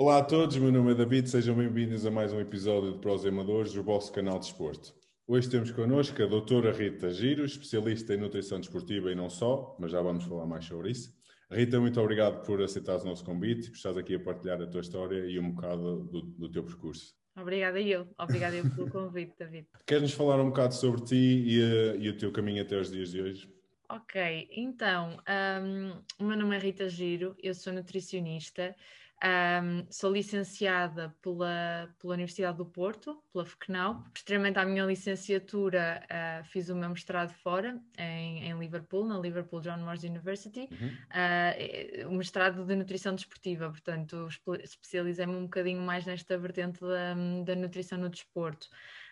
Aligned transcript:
Olá 0.00 0.18
a 0.18 0.22
todos, 0.22 0.56
meu 0.56 0.70
nome 0.70 0.92
é 0.92 0.94
David, 0.94 1.28
sejam 1.28 1.56
bem-vindos 1.56 2.06
a 2.06 2.10
mais 2.12 2.32
um 2.32 2.38
episódio 2.38 2.92
de 2.92 2.98
Prós 3.00 3.26
Amadores, 3.26 3.74
o 3.74 3.82
vosso 3.82 4.12
canal 4.12 4.38
de 4.38 4.44
esporte. 4.44 4.94
Hoje 5.26 5.50
temos 5.50 5.72
connosco 5.72 6.22
a 6.22 6.26
doutora 6.26 6.70
Rita 6.70 7.10
Giro, 7.10 7.44
especialista 7.44 8.14
em 8.14 8.16
nutrição 8.16 8.60
desportiva 8.60 9.10
e 9.10 9.16
não 9.16 9.28
só, 9.28 9.76
mas 9.76 9.90
já 9.90 10.00
vamos 10.00 10.22
falar 10.22 10.46
mais 10.46 10.64
sobre 10.64 10.92
isso. 10.92 11.12
Rita, 11.50 11.80
muito 11.80 12.00
obrigado 12.00 12.46
por 12.46 12.62
aceitar 12.62 13.00
o 13.00 13.04
nosso 13.04 13.24
convite 13.24 13.66
e 13.66 13.70
por 13.70 13.76
estás 13.76 13.96
aqui 13.96 14.14
a 14.14 14.20
partilhar 14.20 14.62
a 14.62 14.68
tua 14.68 14.82
história 14.82 15.26
e 15.26 15.36
um 15.36 15.50
bocado 15.50 16.04
do, 16.04 16.22
do 16.22 16.48
teu 16.48 16.62
percurso. 16.62 17.16
Obrigada 17.36 17.80
eu, 17.80 18.06
obrigada 18.16 18.54
eu 18.54 18.70
pelo 18.70 18.88
convite, 18.88 19.34
David. 19.36 19.66
Queres-nos 19.84 20.12
falar 20.12 20.40
um 20.40 20.50
bocado 20.50 20.76
sobre 20.76 21.02
ti 21.06 21.16
e, 21.16 21.60
uh, 21.60 22.00
e, 22.00 22.08
o 22.08 22.16
teu 22.16 22.30
caminho 22.30 22.62
até 22.62 22.76
os 22.78 22.88
dias 22.88 23.10
de 23.10 23.20
hoje? 23.20 23.52
Ok, 23.90 24.48
então, 24.52 25.16
um, 25.28 26.22
o 26.22 26.28
meu 26.28 26.36
nome 26.36 26.54
é 26.54 26.58
Rita 26.60 26.88
Giro, 26.88 27.34
eu 27.42 27.52
sou 27.52 27.72
nutricionista, 27.72 28.76
um, 29.24 29.84
sou 29.90 30.12
licenciada 30.12 31.14
pela, 31.20 31.92
pela 31.98 32.14
Universidade 32.14 32.56
do 32.56 32.66
Porto, 32.66 33.20
pela 33.32 33.44
FECNAU. 33.44 34.04
Posteriormente 34.14 34.58
à 34.58 34.64
minha 34.64 34.84
licenciatura, 34.84 36.02
uh, 36.04 36.44
fiz 36.44 36.68
o 36.68 36.76
meu 36.76 36.88
mestrado 36.90 37.32
fora, 37.42 37.80
em, 37.98 38.48
em, 38.48 38.58
Liverpool, 38.58 39.04
na 39.04 39.18
Liverpool 39.18 39.60
John 39.60 39.78
Moores 39.78 40.04
University, 40.04 40.68
uhum. 40.70 40.88
uh, 40.88 42.08
o 42.08 42.14
mestrado 42.14 42.64
de 42.64 42.76
nutrição 42.76 43.14
desportiva, 43.14 43.70
portanto, 43.70 44.28
especializei-me 44.62 45.34
um 45.34 45.42
bocadinho 45.42 45.82
mais 45.82 46.06
nesta 46.06 46.38
vertente 46.38 46.80
da, 46.80 47.14
da 47.44 47.56
nutrição 47.56 47.98
no 47.98 48.08
desporto. 48.08 48.68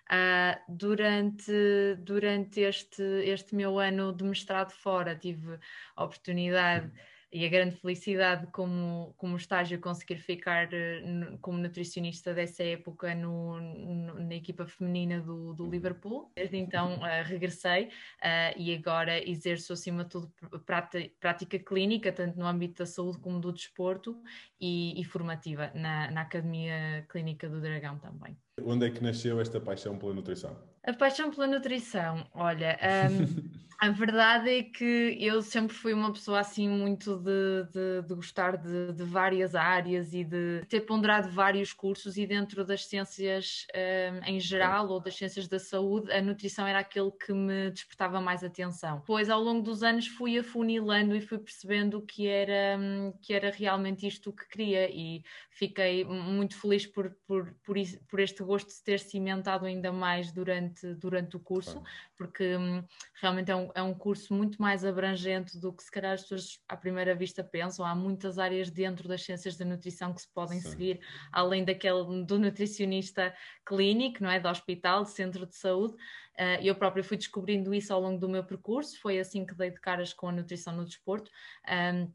Uh, 0.06 0.54
durante 0.68 1.96
durante 1.98 2.60
este, 2.60 3.02
este 3.02 3.56
meu 3.56 3.76
ano 3.76 4.12
de 4.12 4.22
mestrado 4.22 4.70
fora, 4.70 5.16
tive 5.16 5.58
a 5.96 6.04
oportunidade. 6.04 6.86
Uhum 6.86 7.15
e 7.32 7.44
a 7.44 7.48
grande 7.48 7.76
felicidade 7.76 8.46
como, 8.52 9.14
como 9.16 9.36
estágio 9.36 9.80
conseguir 9.80 10.18
ficar 10.18 10.72
eh, 10.72 11.02
como 11.40 11.58
nutricionista 11.58 12.32
dessa 12.32 12.62
época 12.62 13.14
no, 13.14 13.60
no, 13.60 14.14
na 14.20 14.34
equipa 14.34 14.66
feminina 14.66 15.20
do, 15.20 15.52
do 15.52 15.68
Liverpool. 15.68 16.30
Desde 16.36 16.56
então 16.56 16.94
uh, 16.98 17.24
regressei 17.24 17.86
uh, 17.86 18.56
e 18.56 18.74
agora 18.74 19.18
exerço 19.28 19.72
acima 19.72 20.04
de 20.04 20.10
tudo 20.10 20.32
prática, 20.64 21.10
prática, 21.20 21.58
clínica, 21.58 22.12
tanto 22.12 22.38
no 22.38 22.46
âmbito 22.46 22.82
da 22.82 22.86
saúde 22.86 23.18
como 23.18 23.40
do 23.40 23.52
desporto 23.52 24.22
e, 24.60 25.00
e 25.00 25.04
formativa 25.04 25.70
na, 25.74 26.10
na 26.10 26.22
Academia 26.22 27.04
Clínica 27.08 27.48
do 27.48 27.60
Dragão 27.60 27.98
também. 27.98 28.36
Onde 28.62 28.86
é 28.86 28.90
que 28.90 29.02
nasceu 29.02 29.38
esta 29.40 29.60
paixão 29.60 29.98
pela 29.98 30.14
nutrição? 30.14 30.56
A 30.82 30.92
paixão 30.92 31.30
pela 31.30 31.46
nutrição, 31.46 32.26
olha, 32.32 32.78
um, 33.10 33.50
a 33.78 33.90
verdade 33.90 34.50
é 34.50 34.62
que 34.62 35.16
eu 35.20 35.40
sempre 35.42 35.74
fui 35.74 35.92
uma 35.92 36.12
pessoa 36.12 36.40
assim 36.40 36.68
muito 36.68 37.16
de, 37.16 37.64
de, 37.72 38.08
de 38.08 38.14
gostar 38.14 38.56
de, 38.56 38.92
de, 38.92 39.04
várias 39.04 39.54
áreas 39.54 40.12
e 40.12 40.24
de 40.24 40.64
ter 40.68 40.80
ponderado 40.80 41.30
vários 41.30 41.72
cursos 41.72 42.16
e 42.16 42.26
dentro 42.26 42.64
das 42.64 42.86
ciências 42.86 43.66
um, 43.74 44.30
em 44.30 44.40
geral 44.40 44.88
ou 44.88 45.00
das 45.00 45.16
ciências 45.16 45.46
da 45.48 45.58
saúde, 45.58 46.12
a 46.12 46.20
nutrição 46.20 46.66
era 46.66 46.80
aquele 46.80 47.10
que 47.10 47.32
me 47.32 47.70
despertava 47.70 48.20
mais 48.20 48.42
atenção. 48.42 49.02
Pois 49.06 49.30
ao 49.30 49.40
longo 49.40 49.62
dos 49.62 49.82
anos 49.82 50.06
fui 50.06 50.38
afunilando 50.38 51.14
e 51.14 51.20
fui 51.20 51.38
percebendo 51.38 52.00
que 52.02 52.26
era, 52.26 52.78
hum, 52.78 53.12
que 53.22 53.32
era 53.32 53.50
realmente 53.50 54.06
isto 54.06 54.32
que 54.32 54.46
queria 54.48 54.90
e 54.90 55.22
fiquei 55.50 56.04
muito 56.04 56.58
feliz 56.58 56.86
por, 56.86 57.10
por, 57.26 57.52
por, 57.62 57.76
por 58.08 58.20
este 58.20 58.42
gosto 58.42 58.68
de 58.68 58.82
ter 58.82 59.00
cimentado 59.00 59.64
ainda 59.64 59.92
mais 59.92 60.32
durante 60.32 60.46
durante, 60.46 60.94
durante 60.94 61.36
o 61.36 61.40
curso, 61.40 61.82
porque 62.16 62.56
hum, 62.56 62.82
realmente 63.20 63.50
é 63.50 63.56
um, 63.56 63.70
é 63.74 63.82
um 63.82 63.94
curso 63.94 64.34
muito 64.34 64.60
mais 64.60 64.84
abrangente 64.84 65.58
do 65.58 65.72
que 65.72 65.82
se 65.82 65.90
calhar 65.90 66.12
as 66.12 66.22
pessoas 66.22 66.60
à 66.68 66.76
primeira 66.76 67.14
vista 67.14 67.44
pensam. 67.44 67.84
Há 67.84 67.94
muitas 67.94 68.38
áreas 68.38 68.70
dentro 68.70 69.08
das 69.08 69.22
ciências 69.22 69.56
da 69.56 69.64
nutrição 69.64 70.12
que 70.12 70.22
se 70.22 70.28
podem 70.32 70.60
Sim. 70.60 70.70
seguir, 70.70 71.00
além 71.30 71.64
daquele 71.64 72.24
do 72.24 72.38
nutricionista 72.38 73.34
clínico, 73.64 74.22
não 74.22 74.30
é? 74.30 74.40
Do 74.40 74.48
hospital, 74.48 75.04
de 75.04 75.10
centro 75.10 75.46
de 75.46 75.54
saúde. 75.56 75.94
Uh, 75.94 76.60
eu 76.62 76.74
própria 76.74 77.04
fui 77.04 77.16
descobrindo 77.16 77.72
isso 77.72 77.92
ao 77.92 78.00
longo 78.00 78.18
do 78.18 78.28
meu 78.28 78.44
percurso, 78.44 79.00
foi 79.00 79.18
assim 79.18 79.46
que 79.46 79.54
dei 79.54 79.70
de 79.70 79.80
caras 79.80 80.12
com 80.12 80.28
a 80.28 80.32
nutrição 80.32 80.74
no 80.74 80.84
desporto. 80.84 81.30
Um, 81.68 82.12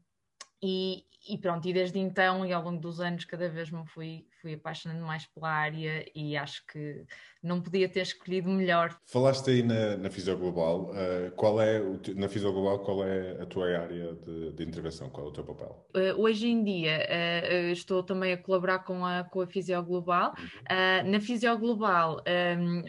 e, 0.62 1.04
e, 1.28 1.36
pronto, 1.38 1.66
e 1.68 1.72
desde 1.72 1.98
então 1.98 2.46
e 2.46 2.52
ao 2.52 2.62
longo 2.62 2.80
dos 2.80 3.00
anos 3.00 3.24
cada 3.24 3.48
vez 3.48 3.70
me 3.70 3.84
fui, 3.86 4.24
fui 4.42 4.54
apaixonando 4.54 5.06
mais 5.06 5.24
pela 5.26 5.48
área 5.48 6.04
e 6.14 6.36
acho 6.36 6.66
que 6.66 7.06
não 7.42 7.60
podia 7.60 7.88
ter 7.88 8.00
escolhido 8.00 8.48
melhor. 8.50 8.96
Falaste 9.06 9.50
aí 9.50 9.62
na, 9.62 9.96
na 9.96 10.10
Fisioglobal, 10.10 10.90
uh, 10.90 11.30
qual 11.36 11.60
é, 11.60 11.80
na 12.14 12.28
Fisioglobal, 12.28 12.80
qual 12.80 13.04
é 13.04 13.40
a 13.40 13.46
tua 13.46 13.78
área 13.78 14.14
de, 14.14 14.52
de 14.52 14.64
intervenção, 14.64 15.08
qual 15.08 15.26
é 15.26 15.30
o 15.30 15.32
teu 15.32 15.44
papel? 15.44 15.86
Uh, 15.94 16.20
hoje 16.20 16.48
em 16.48 16.62
dia 16.62 17.06
uh, 17.08 17.72
estou 17.72 18.02
também 18.02 18.32
a 18.32 18.36
colaborar 18.36 18.80
com 18.80 19.04
a, 19.06 19.24
com 19.24 19.40
a 19.40 19.46
Fisioglobal. 19.46 20.34
Uhum. 20.38 21.10
na 21.10 21.20
Fisioglobal, 21.20 22.22
um, 22.26 22.30
ehm, 22.30 22.82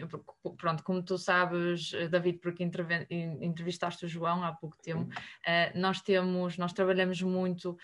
pronto, 0.56 0.82
como 0.82 1.02
tu 1.02 1.16
sabes, 1.16 1.92
David, 2.10 2.38
porque 2.38 2.62
entrevistaste 3.10 4.04
o 4.04 4.08
João 4.08 4.42
há 4.42 4.52
pouco 4.52 4.76
tempo, 4.82 5.02
uhum. 5.02 5.80
nós 5.80 6.00
temos, 6.00 6.58
nós 6.58 6.72
trabalhamos 6.72 7.22
muito 7.22 7.76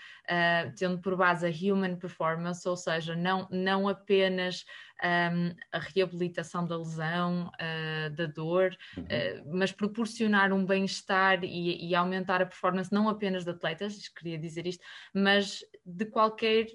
tendo 0.77 0.99
por 0.99 1.17
base 1.17 1.47
a 1.47 1.51
Human 1.51 1.97
Performance, 1.97 2.69
ou 2.69 2.77
seja, 2.77 3.15
não 3.15 3.47
não 3.60 3.88
apenas 3.88 4.65
um, 5.03 5.54
a 5.72 5.78
reabilitação 5.78 6.66
da 6.66 6.76
lesão, 6.76 7.50
uh, 7.54 8.10
da 8.10 8.26
dor, 8.26 8.76
uhum. 8.97 9.04
uh, 9.04 9.56
mas 9.56 9.72
proporcionar 9.72 10.53
um 10.53 10.65
bem-estar 10.65 11.44
e, 11.44 11.88
e, 11.88 11.94
aumentar 11.94 12.43
a 12.43 12.47
performance 12.47 12.93
não 12.93 13.09
apenas 13.09 13.44
de 13.44 13.50
atletas, 13.50 14.09
queria 14.09 14.38
dizer 14.38 14.66
isto, 14.66 14.84
mas 15.15 15.65
de 15.84 16.04
qualquer 16.06 16.66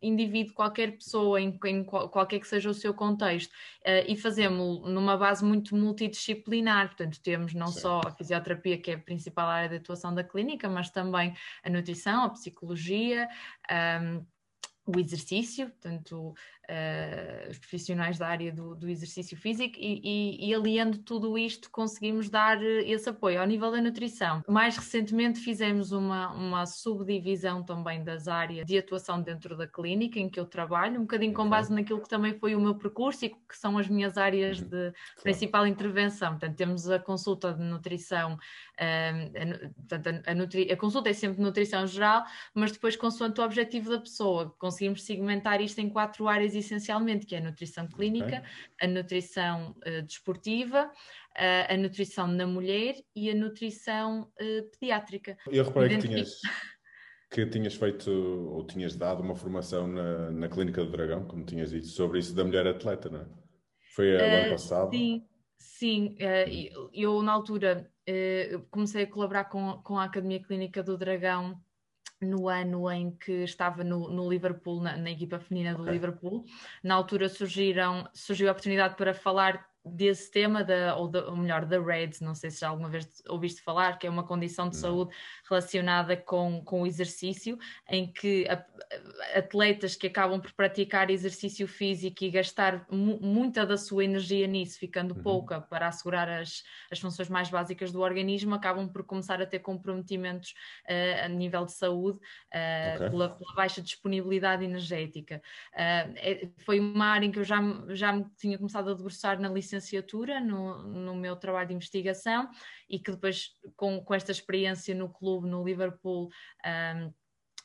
indivíduo, 0.00 0.54
qualquer 0.54 0.92
pessoa, 0.92 1.40
em, 1.40 1.58
em 1.64 1.84
qualquer 1.84 2.38
que 2.38 2.46
seja 2.46 2.70
o 2.70 2.74
seu 2.74 2.94
contexto, 2.94 3.50
uh, 3.50 4.04
e 4.06 4.16
fazemos 4.16 4.88
numa 4.88 5.16
base 5.16 5.44
muito 5.44 5.74
multidisciplinar, 5.74 6.88
portanto 6.88 7.20
temos 7.20 7.54
não 7.54 7.68
Sim. 7.68 7.80
só 7.80 8.00
a 8.04 8.10
fisioterapia, 8.10 8.78
que 8.78 8.92
é 8.92 8.94
a 8.94 8.98
principal 8.98 9.48
área 9.48 9.68
de 9.68 9.76
atuação 9.76 10.14
da 10.14 10.22
clínica, 10.22 10.68
mas 10.68 10.90
também 10.90 11.34
a 11.64 11.70
nutrição, 11.70 12.24
a 12.24 12.30
psicologia, 12.30 13.28
um, 14.00 14.24
o 14.86 15.00
exercício, 15.00 15.68
portanto, 15.68 16.34
uh, 16.68 17.50
os 17.50 17.58
profissionais 17.58 18.18
da 18.18 18.28
área 18.28 18.52
do, 18.52 18.74
do 18.74 18.88
exercício 18.88 19.36
físico 19.36 19.76
e, 19.78 20.00
e, 20.02 20.48
e, 20.48 20.54
aliando 20.54 20.98
tudo 20.98 21.36
isto 21.36 21.70
conseguimos 21.70 22.28
dar 22.28 22.62
eh, 22.62 22.88
esse 22.88 23.08
apoio 23.08 23.40
ao 23.40 23.46
nível 23.46 23.70
da 23.70 23.80
nutrição. 23.80 24.42
Mais 24.48 24.76
recentemente 24.76 25.40
fizemos 25.40 25.92
uma, 25.92 26.32
uma 26.32 26.66
subdivisão 26.66 27.62
também 27.64 28.04
das 28.04 28.28
áreas 28.28 28.66
de 28.66 28.78
atuação 28.78 29.20
dentro 29.20 29.56
da 29.56 29.66
clínica 29.66 30.18
em 30.18 30.28
que 30.28 30.38
eu 30.38 30.46
trabalho, 30.46 30.98
um 30.98 31.02
bocadinho 31.02 31.34
com 31.34 31.48
base 31.48 31.72
naquilo 31.72 32.00
que 32.00 32.08
também 32.08 32.38
foi 32.38 32.54
o 32.54 32.60
meu 32.60 32.74
percurso 32.74 33.24
e 33.24 33.30
que 33.30 33.56
são 33.56 33.78
as 33.78 33.88
minhas 33.88 34.16
áreas 34.16 34.60
uhum. 34.60 34.68
de 34.68 34.92
principal 35.22 35.66
intervenção. 35.66 36.30
Portanto, 36.30 36.56
temos 36.56 36.88
a 36.88 36.98
consulta 36.98 37.52
de 37.52 37.62
nutrição, 37.62 38.38
a, 38.78 40.32
a, 40.70 40.72
a, 40.72 40.76
consulta 40.76 41.08
é 41.08 41.12
sempre 41.12 41.40
nutrição 41.40 41.86
geral, 41.86 42.24
mas 42.54 42.72
depois 42.72 42.96
consoante 42.96 43.40
o 43.40 43.44
objetivo 43.44 43.90
da 43.90 43.98
pessoa, 43.98 44.54
conseguimos 44.58 45.02
segmentar 45.02 45.60
isto 45.60 45.80
em 45.80 45.88
quatro 45.88 46.28
áreas 46.28 46.54
essencialmente, 46.54 47.26
que 47.26 47.34
é 47.34 47.38
a 47.38 47.42
nutrição 47.42 47.86
clínica, 47.88 48.26
okay. 48.26 48.40
a 48.80 48.86
nutrição 48.86 49.74
uh, 49.86 50.02
desportiva, 50.02 50.86
uh, 50.86 51.72
a 51.72 51.76
nutrição 51.76 52.26
na 52.26 52.46
mulher 52.46 52.96
e 53.14 53.30
a 53.30 53.34
nutrição 53.34 54.30
uh, 54.40 54.70
pediátrica. 54.70 55.36
Eu 55.50 55.64
reparei 55.64 55.96
que 55.98 56.08
tinhas, 56.08 56.40
que 57.30 57.46
tinhas 57.46 57.74
feito 57.74 58.10
ou 58.10 58.66
tinhas 58.66 58.94
dado 58.94 59.22
uma 59.22 59.34
formação 59.34 59.86
na, 59.86 60.30
na 60.30 60.48
Clínica 60.48 60.84
do 60.84 60.90
Dragão, 60.90 61.24
como 61.24 61.44
tinhas 61.44 61.70
dito, 61.70 61.86
sobre 61.86 62.18
isso 62.18 62.34
da 62.34 62.44
mulher 62.44 62.66
atleta, 62.66 63.08
não 63.08 63.20
é? 63.20 63.26
Foi 63.94 64.14
uh, 64.14 64.20
ano 64.20 64.50
passado? 64.50 64.90
Sim, 64.90 65.26
sim. 65.58 66.16
Hum. 66.20 66.88
eu, 66.92 67.22
na 67.22 67.32
altura, 67.32 67.90
comecei 68.70 69.04
a 69.04 69.06
colaborar 69.06 69.44
com, 69.44 69.80
com 69.82 69.98
a 69.98 70.04
Academia 70.04 70.42
Clínica 70.42 70.82
do 70.82 70.96
Dragão 70.96 71.60
no 72.20 72.48
ano 72.48 72.90
em 72.90 73.10
que 73.10 73.44
estava 73.44 73.84
no, 73.84 74.08
no 74.08 74.28
Liverpool, 74.28 74.80
na, 74.80 74.96
na, 74.96 75.10
equipa 75.10 75.38
feminina 75.38 75.74
do 75.74 75.82
okay. 75.82 75.92
Liverpool. 75.92 76.44
Na 76.82 76.94
altura 76.94 77.28
surgiram, 77.28 78.08
surgiu 78.14 78.48
a 78.48 78.52
oportunidade 78.52 78.96
para 78.96 79.12
falar 79.12 79.68
desse 79.86 80.30
tema, 80.30 80.64
da, 80.64 80.96
ou, 80.96 81.08
da, 81.08 81.26
ou 81.26 81.36
melhor, 81.36 81.64
da 81.64 81.80
REDS, 81.80 82.20
não 82.20 82.34
sei 82.34 82.50
se 82.50 82.60
já 82.60 82.68
alguma 82.68 82.88
vez 82.88 83.22
ouviste 83.28 83.62
falar, 83.62 83.98
que 83.98 84.06
é 84.06 84.10
uma 84.10 84.24
condição 84.24 84.68
de 84.68 84.76
saúde 84.76 85.14
relacionada 85.48 86.16
com, 86.16 86.62
com 86.64 86.82
o 86.82 86.86
exercício, 86.86 87.58
em 87.88 88.12
que 88.12 88.46
a, 88.48 88.64
atletas 89.38 89.94
que 89.94 90.08
acabam 90.08 90.40
por 90.40 90.52
praticar 90.52 91.10
exercício 91.10 91.68
físico 91.68 92.24
e 92.24 92.30
gastar 92.30 92.84
mu 92.90 93.18
muita 93.20 93.64
da 93.64 93.76
sua 93.76 94.04
energia 94.04 94.46
nisso, 94.46 94.78
ficando 94.78 95.14
uhum. 95.14 95.22
pouca 95.22 95.60
para 95.60 95.88
assegurar 95.88 96.28
as, 96.28 96.64
as 96.90 96.98
funções 96.98 97.28
mais 97.28 97.48
básicas 97.48 97.92
do 97.92 98.00
organismo, 98.00 98.54
acabam 98.54 98.88
por 98.88 99.04
começar 99.04 99.40
a 99.40 99.46
ter 99.46 99.60
comprometimentos 99.60 100.54
uh, 100.84 101.24
a 101.24 101.28
nível 101.28 101.64
de 101.64 101.72
saúde 101.72 102.18
uh, 102.18 102.96
okay. 102.96 103.10
pela, 103.10 103.28
pela, 103.30 103.54
baixa 103.54 103.80
disponibilidade 103.80 104.64
energética. 104.64 105.40
Uh, 105.72 106.12
é, 106.16 106.48
foi 106.58 106.80
uma 106.80 107.06
área 107.06 107.26
em 107.26 107.30
que 107.30 107.38
eu 107.38 107.44
já, 107.44 107.60
já 107.90 108.12
me 108.12 108.26
tinha 108.36 108.58
começado 108.58 108.90
a 108.90 108.94
debruçar 108.94 109.40
na 109.40 109.48
licença 109.48 109.75
licenciatura 109.76 110.40
no, 110.40 110.82
no 110.82 111.14
meu 111.14 111.36
trabalho 111.36 111.68
de 111.68 111.74
investigação 111.74 112.48
e 112.88 112.98
que 112.98 113.10
depois, 113.10 113.50
com, 113.76 114.00
com 114.02 114.14
esta 114.14 114.32
experiência 114.32 114.94
no 114.94 115.08
clube, 115.08 115.48
no 115.48 115.64
Liverpool, 115.64 116.28
um, 116.64 117.12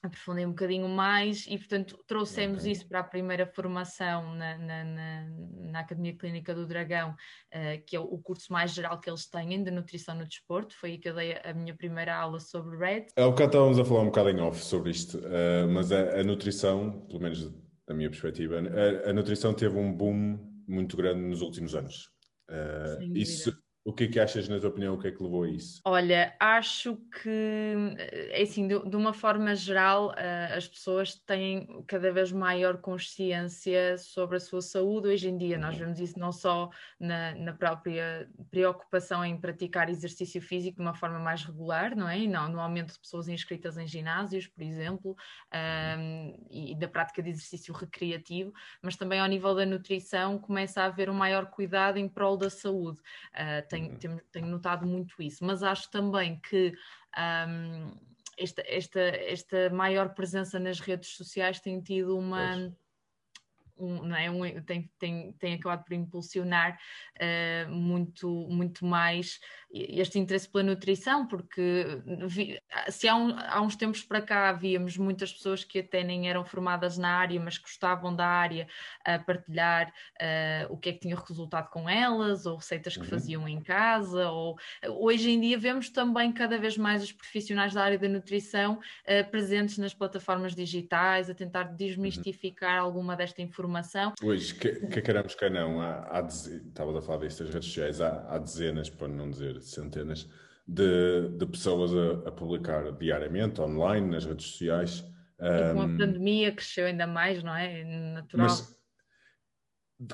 aprofundei 0.03 0.45
um 0.45 0.49
bocadinho 0.49 0.89
mais 0.89 1.45
e, 1.47 1.57
portanto, 1.57 2.03
trouxemos 2.07 2.65
isso 2.65 2.87
para 2.87 3.01
a 3.01 3.03
primeira 3.03 3.45
formação 3.45 4.33
na, 4.35 4.57
na, 4.57 4.83
na, 4.83 5.29
na 5.71 5.79
Academia 5.79 6.17
Clínica 6.17 6.55
do 6.55 6.65
Dragão, 6.65 7.11
uh, 7.11 7.85
que 7.85 7.95
é 7.95 7.99
o 7.99 8.17
curso 8.17 8.51
mais 8.51 8.71
geral 8.71 8.99
que 8.99 9.09
eles 9.09 9.27
têm 9.27 9.63
de 9.63 9.69
nutrição 9.69 10.15
no 10.15 10.25
desporto. 10.25 10.75
Foi 10.75 10.91
aí 10.91 10.97
que 10.97 11.09
eu 11.09 11.13
dei 11.13 11.37
a 11.43 11.53
minha 11.53 11.75
primeira 11.75 12.15
aula 12.15 12.39
sobre 12.39 12.77
RED. 12.77 13.07
Há 13.15 13.25
bocado 13.25 13.49
estávamos 13.49 13.79
a 13.79 13.85
falar 13.85 14.01
um 14.01 14.05
bocado 14.05 14.29
em 14.29 14.41
off 14.41 14.59
sobre 14.63 14.89
isto, 14.89 15.19
uh, 15.19 15.67
mas 15.71 15.91
a, 15.91 16.19
a, 16.19 16.23
nutrição, 16.23 17.05
pelo 17.07 17.21
menos 17.21 17.53
da 17.87 17.93
minha 17.93 18.09
perspectiva, 18.09 18.55
a, 18.55 19.09
a, 19.09 19.13
nutrição 19.13 19.53
teve 19.53 19.77
um 19.77 19.93
boom 19.93 20.50
muito 20.71 20.95
grande 20.97 21.21
nos 21.21 21.41
últimos 21.41 21.75
anos. 21.75 22.09
Uh, 22.49 23.15
isso 23.15 23.55
o 23.83 23.91
que 23.91 24.03
é 24.03 24.07
que 24.07 24.19
achas, 24.19 24.47
na 24.47 24.59
tua 24.59 24.69
opinião, 24.69 24.93
o 24.93 24.99
que 24.99 25.07
é 25.07 25.11
que 25.11 25.23
levou 25.23 25.43
a 25.43 25.49
isso? 25.49 25.81
Olha, 25.85 26.35
acho 26.39 26.97
que, 27.21 27.97
é 28.29 28.43
assim, 28.43 28.67
de, 28.67 28.77
de 28.87 28.95
uma 28.95 29.11
forma 29.11 29.55
geral, 29.55 30.09
uh, 30.09 30.55
as 30.55 30.67
pessoas 30.67 31.15
têm 31.15 31.83
cada 31.87 32.11
vez 32.11 32.31
maior 32.31 32.77
consciência 32.77 33.97
sobre 33.97 34.37
a 34.37 34.39
sua 34.39 34.61
saúde. 34.61 35.07
Hoje 35.07 35.29
em 35.29 35.37
dia, 35.37 35.57
nós 35.57 35.73
uhum. 35.73 35.79
vemos 35.79 35.99
isso 35.99 36.19
não 36.19 36.31
só 36.31 36.69
na, 36.99 37.33
na 37.33 37.53
própria 37.53 38.29
preocupação 38.51 39.25
em 39.25 39.35
praticar 39.35 39.89
exercício 39.89 40.39
físico 40.39 40.75
de 40.75 40.83
uma 40.83 40.93
forma 40.93 41.17
mais 41.17 41.43
regular, 41.43 41.95
não 41.95 42.07
é? 42.07 42.19
E 42.19 42.27
não, 42.27 42.49
no 42.49 42.59
aumento 42.59 42.93
de 42.93 42.99
pessoas 42.99 43.27
inscritas 43.27 43.79
em 43.79 43.87
ginásios, 43.87 44.45
por 44.45 44.61
exemplo, 44.61 45.15
um, 45.97 46.47
e 46.51 46.75
da 46.75 46.87
prática 46.87 47.23
de 47.23 47.31
exercício 47.31 47.73
recreativo, 47.73 48.53
mas 48.79 48.95
também 48.95 49.19
ao 49.19 49.27
nível 49.27 49.55
da 49.55 49.65
nutrição 49.65 50.37
começa 50.37 50.83
a 50.83 50.85
haver 50.85 51.09
um 51.09 51.15
maior 51.15 51.47
cuidado 51.47 51.97
em 51.97 52.07
prol 52.07 52.37
da 52.37 52.49
saúde. 52.49 52.99
Uh, 53.33 53.70
tenho, 53.71 53.91
uhum. 53.91 53.97
tenho, 53.97 54.21
tenho 54.31 54.47
notado 54.47 54.85
muito 54.85 55.21
isso, 55.21 55.43
mas 55.43 55.63
acho 55.63 55.89
também 55.89 56.39
que 56.39 56.73
um, 57.47 57.93
esta, 58.37 58.63
esta, 58.67 58.99
esta 58.99 59.69
maior 59.69 60.13
presença 60.13 60.59
nas 60.59 60.79
redes 60.79 61.15
sociais 61.15 61.59
tem 61.59 61.81
tido 61.81 62.17
uma. 62.17 62.53
Pois 62.53 62.80
um, 63.81 64.03
não 64.03 64.15
é? 64.15 64.29
um, 64.29 64.61
tem, 64.63 64.89
tem, 64.99 65.33
tem 65.33 65.53
acabado 65.55 65.83
por 65.83 65.93
impulsionar 65.93 66.77
uh, 67.17 67.71
muito, 67.71 68.27
muito 68.49 68.85
mais 68.85 69.39
este 69.73 70.19
interesse 70.19 70.49
pela 70.49 70.65
nutrição, 70.65 71.25
porque 71.25 72.01
vi, 72.27 72.59
se 72.89 73.07
há, 73.07 73.15
um, 73.15 73.33
há, 73.37 73.61
uns 73.61 73.75
tempos 73.75 74.03
para 74.03 74.21
cá 74.21 74.51
víamos 74.51 74.97
muitas 74.97 75.31
pessoas 75.31 75.63
que 75.63 75.79
até 75.79 76.03
nem 76.03 76.29
eram 76.29 76.43
formadas 76.43 76.97
na 76.97 77.09
área, 77.09 77.39
mas 77.39 77.57
gostavam 77.57 78.13
da 78.13 78.27
área 78.27 78.67
a 79.05 79.17
partilhar 79.17 79.87
uh, 79.87 80.73
o 80.73 80.77
que 80.77 80.89
é 80.89 80.93
que 80.93 80.99
tinha 80.99 81.15
resultado 81.15 81.69
com 81.69 81.89
elas, 81.89 82.45
ou 82.45 82.57
receitas 82.57 82.95
que 82.95 83.03
uhum. 83.03 83.09
faziam 83.09 83.47
em 83.47 83.61
casa, 83.61 84.29
ou 84.29 84.57
hoje 84.99 85.31
em 85.31 85.39
dia 85.39 85.57
vemos 85.57 85.89
também 85.89 86.31
cada 86.33 86.57
vez 86.57 86.77
mais 86.77 87.01
os 87.01 87.11
profissionais 87.11 87.73
da 87.73 87.83
área 87.83 87.97
da 87.97 88.09
nutrição 88.09 88.73
uh, 88.75 89.31
presentes 89.31 89.77
nas 89.77 89.93
plataformas 89.93 90.53
digitais, 90.53 91.29
a 91.29 91.33
tentar 91.33 91.63
desmistificar 91.63 92.79
uhum. 92.79 92.85
alguma 92.85 93.15
desta 93.15 93.41
informação 93.41 93.70
informação. 93.71 94.13
Hoje, 94.21 94.53
que, 94.53 94.87
que 94.87 95.01
queremos 95.01 95.33
que 95.33 95.49
não, 95.49 95.81
há, 95.81 96.19
há 96.19 96.25
estava 96.27 96.97
a 96.97 97.01
falar 97.01 97.25
disto 97.25 97.43
das 97.43 97.53
redes 97.53 97.69
sociais, 97.69 98.01
há, 98.01 98.25
há, 98.29 98.37
dezenas, 98.37 98.89
para 98.89 99.07
não 99.07 99.29
dizer 99.29 99.61
centenas, 99.61 100.29
de, 100.67 101.29
de 101.37 101.45
pessoas 101.45 101.91
a, 101.95 102.29
a, 102.29 102.31
publicar 102.31 102.91
diariamente, 102.91 103.61
online, 103.61 104.07
nas 104.07 104.25
redes 104.25 104.45
sociais. 104.47 105.03
E 105.39 105.73
com 105.73 105.81
a 105.81 105.87
pandemia 105.87 106.51
cresceu 106.51 106.85
ainda 106.85 107.07
mais, 107.07 107.41
não 107.41 107.55
é? 107.55 107.83
Natural. 108.13 108.47
Mas, 108.47 108.79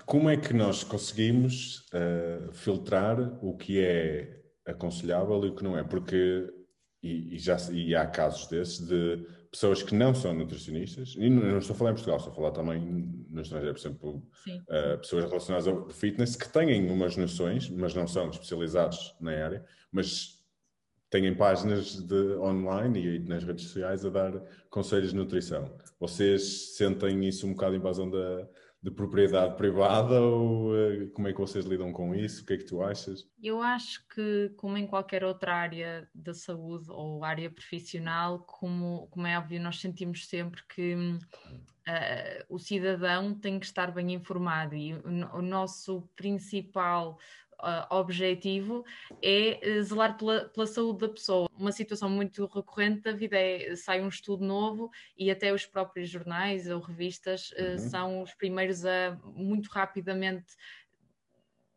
como 0.05 0.29
é 0.29 0.37
que 0.37 0.53
nós 0.53 0.83
conseguimos 0.83 1.85
uh, 1.93 2.51
filtrar 2.53 3.19
o 3.43 3.57
que 3.57 3.79
é 3.79 4.41
aconselhável 4.65 5.45
e 5.45 5.49
o 5.49 5.55
que 5.55 5.63
não 5.63 5.77
é? 5.77 5.83
Porque, 5.83 6.49
e, 7.01 7.35
e 7.35 7.39
já, 7.39 7.57
e 7.71 7.95
há 7.95 8.05
casos 8.05 8.47
desses 8.47 8.85
de 8.85 9.25
pessoas 9.51 9.81
que 9.81 9.95
não 9.95 10.13
são 10.13 10.33
nutricionistas, 10.33 11.15
e 11.17 11.29
não, 11.29 11.57
estou 11.57 11.75
a 11.75 11.77
falar 11.77 11.91
em 11.91 11.93
Portugal, 11.93 12.17
estou 12.17 12.31
a 12.31 12.35
falar 12.35 12.51
também 12.51 12.79
no 13.29 13.41
estrangeiro, 13.41 13.73
por 13.73 13.79
exemplo, 13.79 14.27
uh, 14.47 14.97
pessoas 14.99 15.25
relacionadas 15.25 15.67
ao 15.67 15.89
fitness 15.89 16.35
que 16.35 16.49
têm 16.49 16.89
umas 16.89 17.15
noções, 17.15 17.69
mas 17.69 17.93
não 17.93 18.07
são 18.07 18.29
especializados 18.29 19.15
na 19.19 19.31
área, 19.31 19.65
mas 19.91 20.37
têm 21.09 21.33
páginas 21.33 22.01
de 22.01 22.35
online 22.37 22.99
e 22.99 23.19
nas 23.19 23.43
redes 23.43 23.65
sociais 23.65 24.05
a 24.05 24.09
dar 24.09 24.33
conselhos 24.69 25.11
de 25.11 25.15
nutrição. 25.15 25.73
Vocês 25.99 26.75
sentem 26.75 27.25
isso 27.25 27.47
um 27.47 27.53
bocado 27.53 27.75
em 27.75 27.79
vazão 27.79 28.09
da, 28.09 28.47
de 28.81 28.91
propriedade 28.91 29.55
privada 29.57 30.21
ou 30.21 30.73
uh, 30.73 31.09
como 31.11 31.27
é 31.27 31.33
que 31.33 31.39
vocês 31.39 31.65
lidam 31.65 31.91
com 31.91 32.13
isso? 32.13 32.43
O 32.43 32.45
que 32.45 32.53
é 32.53 32.57
que 32.57 32.65
tu 32.65 32.81
achas? 32.81 33.27
Eu 33.41 33.61
acho 33.61 34.07
que, 34.07 34.53
como 34.55 34.77
em 34.77 34.85
qualquer 34.85 35.23
outra 35.23 35.55
área 35.55 36.07
da 36.13 36.33
saúde 36.33 36.89
ou 36.89 37.23
área 37.23 37.49
profissional, 37.49 38.39
como, 38.39 39.07
como 39.07 39.25
é 39.25 39.37
óbvio, 39.37 39.59
nós 39.59 39.79
sentimos 39.79 40.27
sempre 40.27 40.61
que 40.67 40.95
uh, 40.95 42.45
o 42.49 42.59
cidadão 42.59 43.33
tem 43.33 43.59
que 43.59 43.65
estar 43.65 43.91
bem 43.91 44.13
informado 44.13 44.75
e 44.75 44.93
o, 44.93 45.37
o 45.37 45.41
nosso 45.41 46.07
principal 46.15 47.17
uh, 47.61 47.95
objetivo 47.95 48.85
é 49.21 49.59
eh, 49.61 49.81
zelar 49.81 50.17
pela, 50.17 50.45
pela, 50.49 50.67
saúde 50.67 50.99
da 50.99 51.09
pessoa. 51.09 51.49
Uma 51.57 51.71
situação 51.71 52.09
muito 52.09 52.45
recorrente 52.45 53.01
da 53.01 53.11
vida 53.11 53.37
é 53.37 53.75
sai 53.75 54.01
um 54.01 54.07
estudo 54.07 54.45
novo 54.45 54.89
e 55.17 55.31
até 55.31 55.53
os 55.53 55.65
próprios 55.65 56.09
jornais 56.09 56.69
ou 56.69 56.79
revistas 56.79 57.51
uh, 57.51 57.71
uhum. 57.71 57.77
são 57.77 58.21
os 58.21 58.33
primeiros 58.33 58.85
a 58.85 59.17
muito 59.35 59.67
rapidamente 59.67 60.55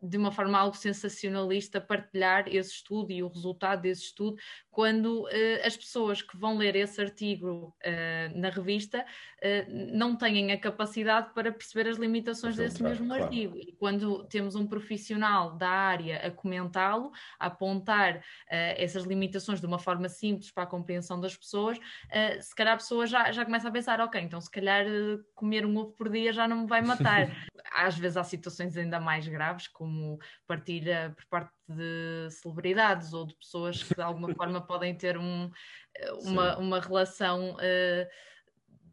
de 0.03 0.17
uma 0.17 0.33
forma 0.33 0.59
algo 0.59 0.77
sensacionalista 0.77 1.81
partilhar 1.81 2.45
esse 2.49 2.71
estudo 2.71 3.13
e 3.13 3.23
o 3.23 3.29
resultado 3.29 3.83
desse 3.83 4.05
estudo 4.05 4.37
quando 4.71 5.25
uh, 5.25 5.67
as 5.67 5.77
pessoas 5.77 6.23
que 6.23 6.37
vão 6.37 6.57
ler 6.57 6.77
esse 6.77 7.01
artigo 7.01 7.77
uh, 7.85 8.39
na 8.39 8.49
revista 8.49 9.05
uh, 9.05 9.97
não 9.97 10.17
têm 10.17 10.53
a 10.53 10.59
capacidade 10.59 11.35
para 11.35 11.53
perceber 11.53 11.89
as 11.89 11.99
limitações 11.99 12.57
desse 12.57 12.83
mesmo 12.83 13.07
claro. 13.07 13.25
artigo. 13.25 13.59
E 13.59 13.73
quando 13.79 14.25
temos 14.29 14.55
um 14.55 14.67
profissional 14.67 15.57
da 15.57 15.69
área 15.69 16.27
a 16.27 16.31
comentá-lo, 16.31 17.11
a 17.39 17.47
apontar 17.47 18.25
essas 18.49 19.05
limitações 19.05 19.61
de 19.61 19.67
uma 19.67 19.79
forma 19.79 20.09
simples 20.09 20.51
para 20.51 20.63
a 20.65 20.67
compreensão 20.67 21.21
das 21.21 21.37
pessoas, 21.37 21.79
se 22.41 22.55
calhar 22.55 22.75
a 22.75 22.77
pessoa 22.77 23.07
já, 23.07 23.33
já 23.33 23.45
começa 23.45 23.69
a 23.69 23.71
pensar, 23.71 24.01
ok, 24.01 24.21
então 24.21 24.41
se 24.41 24.51
calhar 24.51 24.85
comer 25.35 25.67
um 25.67 25.77
ovo 25.77 25.93
por 25.93 26.09
dia 26.09 26.33
já 26.33 26.47
não 26.47 26.63
me 26.63 26.67
vai 26.67 26.83
matar. 26.83 27.29
Às 27.75 27.97
vezes 27.97 28.17
há 28.17 28.25
situações 28.25 28.77
ainda 28.77 29.01
mais 29.01 29.27
graves, 29.27 29.69
como 29.69 29.90
partilha 30.47 31.15
por 31.17 31.27
parte 31.27 31.53
de 31.69 32.29
celebridades 32.31 33.13
ou 33.13 33.27
de 33.27 33.35
pessoas 33.35 33.83
que 33.83 33.95
de 33.95 34.03
alguma 34.03 34.35
forma 34.35 34.61
podem 34.67 34.95
ter 34.95 35.17
um, 35.17 35.51
eh, 35.97 36.13
uma, 36.13 36.59
uma 36.59 36.81
relação 36.81 37.55
uh, 37.55 38.07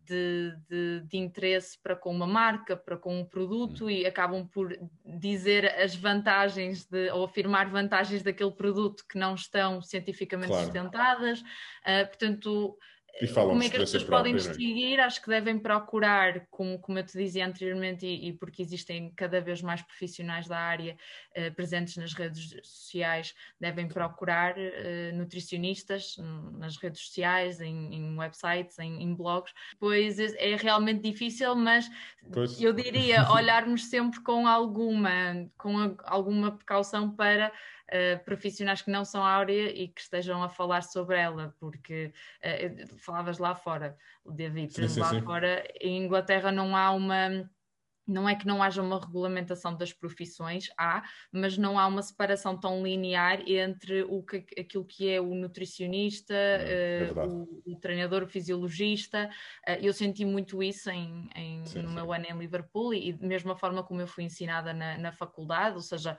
de, 0.06 0.56
de, 0.70 1.02
de, 1.02 1.18
interesse 1.18 1.78
para 1.82 1.96
com 1.96 2.10
uma 2.10 2.26
marca, 2.26 2.78
para 2.78 2.98
com 2.98 3.20
um 3.20 3.26
produto 3.26 3.86
hum. 3.86 3.90
e 3.90 4.06
acabam 4.06 4.48
por 4.48 4.74
dizer 5.04 5.66
as 5.80 5.96
vantagens 5.96 6.86
de, 6.86 7.10
ou 7.12 7.26
afirmar 7.26 7.70
vantagens 7.70 8.24
daquele 8.24 8.52
produto 8.52 9.06
que 9.08 9.18
não 9.18 9.36
estão 9.36 9.82
cientificamente 9.82 10.50
claro. 10.50 10.64
sustentadas. 10.64 11.42
Uh, 11.42 12.08
portanto, 12.08 12.78
e 13.20 13.28
como 13.28 13.64
é 13.64 13.70
que 13.70 13.78
as 13.78 13.84
pessoas 13.84 14.04
podem 14.04 14.36
distinguir? 14.36 15.00
Acho 15.00 15.22
que 15.22 15.28
devem 15.28 15.58
procurar, 15.58 16.46
como, 16.52 16.78
como 16.80 17.00
eu 17.00 17.04
te 17.04 17.18
dizia 17.18 17.48
anteriormente, 17.48 18.06
e, 18.06 18.30
e 18.30 18.34
porque 18.34 18.62
existem 18.62 19.12
cada 19.16 19.42
vez 19.42 19.62
mais 19.62 19.82
profissionais 19.82 20.48
da 20.48 20.58
área 20.58 20.96
uh, 21.36 21.54
presentes 21.56 21.98
nas 21.98 22.14
redes 22.14 22.56
sociais, 22.64 23.34
devem 23.60 23.88
procurar 23.88 24.56
uh, 24.56 25.16
nutricionistas 25.16 26.18
nas 26.58 26.78
redes 26.78 27.02
sociais, 27.02 27.60
em, 27.60 27.96
em 27.96 28.18
websites, 28.18 28.78
em, 28.78 29.02
em, 29.02 29.16
blogs. 29.16 29.54
Pois 29.80 30.20
é, 30.20 30.52
é 30.52 30.56
realmente 30.56 31.02
difícil, 31.02 31.56
mas 31.56 31.90
pois. 32.32 32.62
eu 32.62 32.72
diria 32.72 33.32
olharmos 33.32 33.86
sempre 33.86 34.22
com 34.22 34.48
alguma, 34.48 35.50
com 35.58 35.78
a, 35.80 35.96
alguma 36.04 36.52
precaução 36.52 37.10
para 37.10 37.52
uh, 37.92 38.24
profissionais 38.24 38.82
que 38.82 38.92
não 38.92 39.06
são 39.06 39.24
áurea 39.24 39.70
e 39.70 39.88
que 39.88 40.02
estejam 40.02 40.42
a 40.44 40.50
falar 40.50 40.84
sobre 40.84 41.18
ela, 41.18 41.56
porque 41.60 42.12
uh, 42.44 42.98
falavas 42.98 43.38
lá 43.38 43.56
fora, 43.56 43.98
David, 44.26 44.74
sim, 44.74 44.88
sim, 44.88 45.00
lá 45.00 45.10
sim. 45.10 45.22
fora, 45.22 45.64
em 45.80 46.04
Inglaterra 46.04 46.52
não 46.52 46.76
há 46.76 46.92
uma 46.92 47.50
não 48.08 48.28
é 48.28 48.36
que 48.36 48.48
não 48.48 48.64
haja 48.64 48.82
uma 48.82 49.00
regulamentação 49.00 49.76
das 49.76 49.92
profissões, 49.92 50.70
há, 50.78 51.04
mas 51.30 51.58
não 51.58 51.78
há 51.78 51.86
uma 51.86 52.02
separação 52.02 52.58
tão 52.58 52.82
linear 52.82 53.42
entre 53.46 54.04
o 54.04 54.24
que, 54.24 54.46
aquilo 54.58 54.86
que 54.86 55.10
é 55.10 55.20
o 55.20 55.36
nutricionista, 55.36 56.34
é, 56.34 57.12
uh, 57.14 57.28
o, 57.28 57.74
o, 57.74 57.76
treinador, 57.76 58.24
o 58.24 58.28
fisiologista. 58.28 59.30
Eu 59.82 59.92
senti 59.92 60.24
muito 60.24 60.64
isso 60.64 60.90
em, 60.90 61.30
em 61.36 61.66
sim, 61.66 61.82
no 61.82 61.90
sim. 61.90 61.96
meu 61.96 62.14
ano 62.14 62.26
em 62.30 62.38
Liverpool 62.38 62.94
e, 62.94 63.10
e 63.10 63.14
mesma 63.14 63.58
forma 63.58 63.84
como 63.84 64.00
eu 64.00 64.08
fui 64.08 64.24
ensinada 64.24 64.74
na, 64.74 64.98
na 64.98 65.12
faculdade, 65.12 65.76
ou 65.76 65.82
seja, 65.82 66.18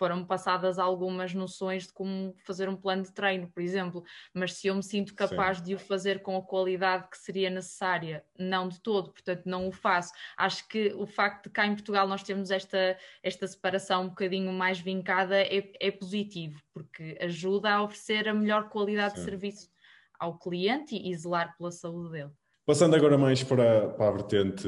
foram 0.00 0.24
passadas 0.24 0.78
algumas 0.78 1.34
noções 1.34 1.86
de 1.86 1.92
como 1.92 2.34
fazer 2.46 2.70
um 2.70 2.74
plano 2.74 3.02
de 3.02 3.12
treino, 3.12 3.50
por 3.50 3.62
exemplo, 3.62 4.02
mas 4.32 4.54
se 4.54 4.68
eu 4.68 4.74
me 4.74 4.82
sinto 4.82 5.14
capaz 5.14 5.58
Sim. 5.58 5.64
de 5.64 5.74
o 5.74 5.78
fazer 5.78 6.22
com 6.22 6.38
a 6.38 6.42
qualidade 6.42 7.06
que 7.10 7.18
seria 7.18 7.50
necessária, 7.50 8.24
não 8.38 8.66
de 8.66 8.80
todo, 8.80 9.12
portanto 9.12 9.42
não 9.44 9.68
o 9.68 9.72
faço. 9.72 10.14
Acho 10.38 10.66
que 10.66 10.94
o 10.94 11.04
facto 11.04 11.44
de 11.44 11.50
cá 11.50 11.66
em 11.66 11.74
Portugal 11.74 12.08
nós 12.08 12.22
temos 12.22 12.50
esta, 12.50 12.96
esta 13.22 13.46
separação 13.46 14.04
um 14.04 14.08
bocadinho 14.08 14.50
mais 14.54 14.80
vincada 14.80 15.36
é, 15.36 15.70
é 15.78 15.90
positivo, 15.90 16.58
porque 16.72 17.18
ajuda 17.20 17.70
a 17.70 17.82
oferecer 17.82 18.26
a 18.26 18.32
melhor 18.32 18.70
qualidade 18.70 19.16
Sim. 19.16 19.18
de 19.18 19.24
serviço 19.26 19.70
ao 20.18 20.38
cliente 20.38 20.96
e, 20.96 21.10
e 21.10 21.14
zelar 21.14 21.54
pela 21.58 21.70
saúde 21.70 22.12
dele. 22.12 22.30
Passando 22.64 22.96
agora 22.96 23.18
mais 23.18 23.42
para, 23.42 23.90
para 23.90 24.08
a 24.08 24.12
vertente 24.12 24.66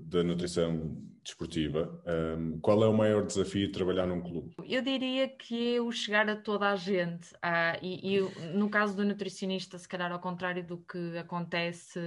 da 0.00 0.22
nutrição 0.22 0.94
desportiva, 1.24 2.00
um, 2.38 2.60
qual 2.60 2.84
é 2.84 2.88
o 2.88 2.92
maior 2.92 3.24
desafio 3.24 3.66
de 3.66 3.72
trabalhar 3.72 4.06
num 4.06 4.20
clube? 4.20 4.54
Eu 4.64 4.82
diria 4.82 5.28
que 5.28 5.76
é 5.76 5.80
o 5.80 5.90
chegar 5.90 6.28
a 6.28 6.36
toda 6.36 6.70
a 6.70 6.76
gente. 6.76 7.32
Uh, 7.34 7.78
e, 7.82 8.16
e, 8.16 8.20
no 8.54 8.68
caso 8.68 8.94
do 8.94 9.04
nutricionista, 9.04 9.78
se 9.78 9.88
calhar 9.88 10.12
ao 10.12 10.20
contrário 10.20 10.64
do 10.64 10.78
que 10.78 11.16
acontece 11.18 11.98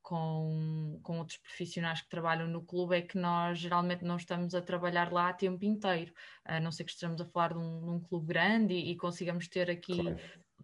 com, 0.00 0.98
com 1.02 1.18
outros 1.18 1.38
profissionais 1.38 2.00
que 2.00 2.08
trabalham 2.08 2.48
no 2.48 2.62
clube, 2.62 2.96
é 2.96 3.02
que 3.02 3.18
nós 3.18 3.58
geralmente 3.58 4.04
não 4.04 4.16
estamos 4.16 4.54
a 4.54 4.62
trabalhar 4.62 5.12
lá 5.12 5.28
a 5.28 5.32
tempo 5.32 5.64
inteiro, 5.64 6.12
a 6.44 6.60
não 6.60 6.72
ser 6.72 6.84
que 6.84 6.92
estejamos 6.92 7.20
a 7.20 7.26
falar 7.26 7.52
de 7.52 7.58
um, 7.58 7.80
de 7.84 7.90
um 7.90 8.00
clube 8.00 8.26
grande 8.26 8.74
e, 8.74 8.92
e, 8.92 8.96
consigamos 8.96 9.48
ter 9.48 9.70
aqui 9.70 10.00
claro. 10.00 10.18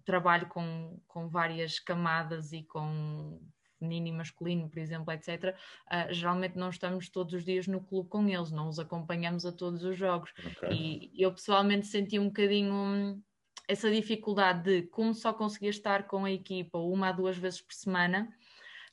trabalho 0.05 0.47
com, 0.49 1.01
com 1.07 1.29
várias 1.29 1.79
camadas 1.79 2.53
e 2.53 2.63
com 2.63 3.41
feminino 3.79 4.09
e 4.09 4.13
masculino, 4.13 4.69
por 4.69 4.79
exemplo, 4.79 5.13
etc., 5.13 5.55
uh, 5.55 5.55
ah, 5.89 6.13
geralmente 6.13 6.57
não 6.57 6.71
estamos 6.71 7.09
todos 7.09 7.35
os 7.35 7.45
dias 7.45 7.67
no 7.67 7.81
clube 7.81 8.09
com 8.09 8.29
eles, 8.29 8.51
não 8.51 8.69
os 8.69 8.79
acompanhamos 8.79 9.45
a 9.45 9.53
todos 9.53 9.85
os 9.85 9.97
jogos. 9.97 10.33
Okay. 10.39 11.11
E 11.15 11.23
eu 11.23 11.33
pessoalmente 11.33 11.87
senti 11.87 12.19
um 12.19 12.27
bocadinho 12.27 12.73
hum, 12.73 13.23
essa 13.69 13.91
dificuldade 13.91 14.63
de 14.63 14.83
como 14.89 15.15
só 15.15 15.33
conseguia 15.33 15.71
estar 15.71 16.07
com 16.07 16.25
a 16.25 16.31
equipa 16.31 16.79
uma 16.79 17.09
a 17.09 17.13
duas 17.13 17.37
vezes 17.37 17.61
por 17.61 17.75
semana. 17.75 18.29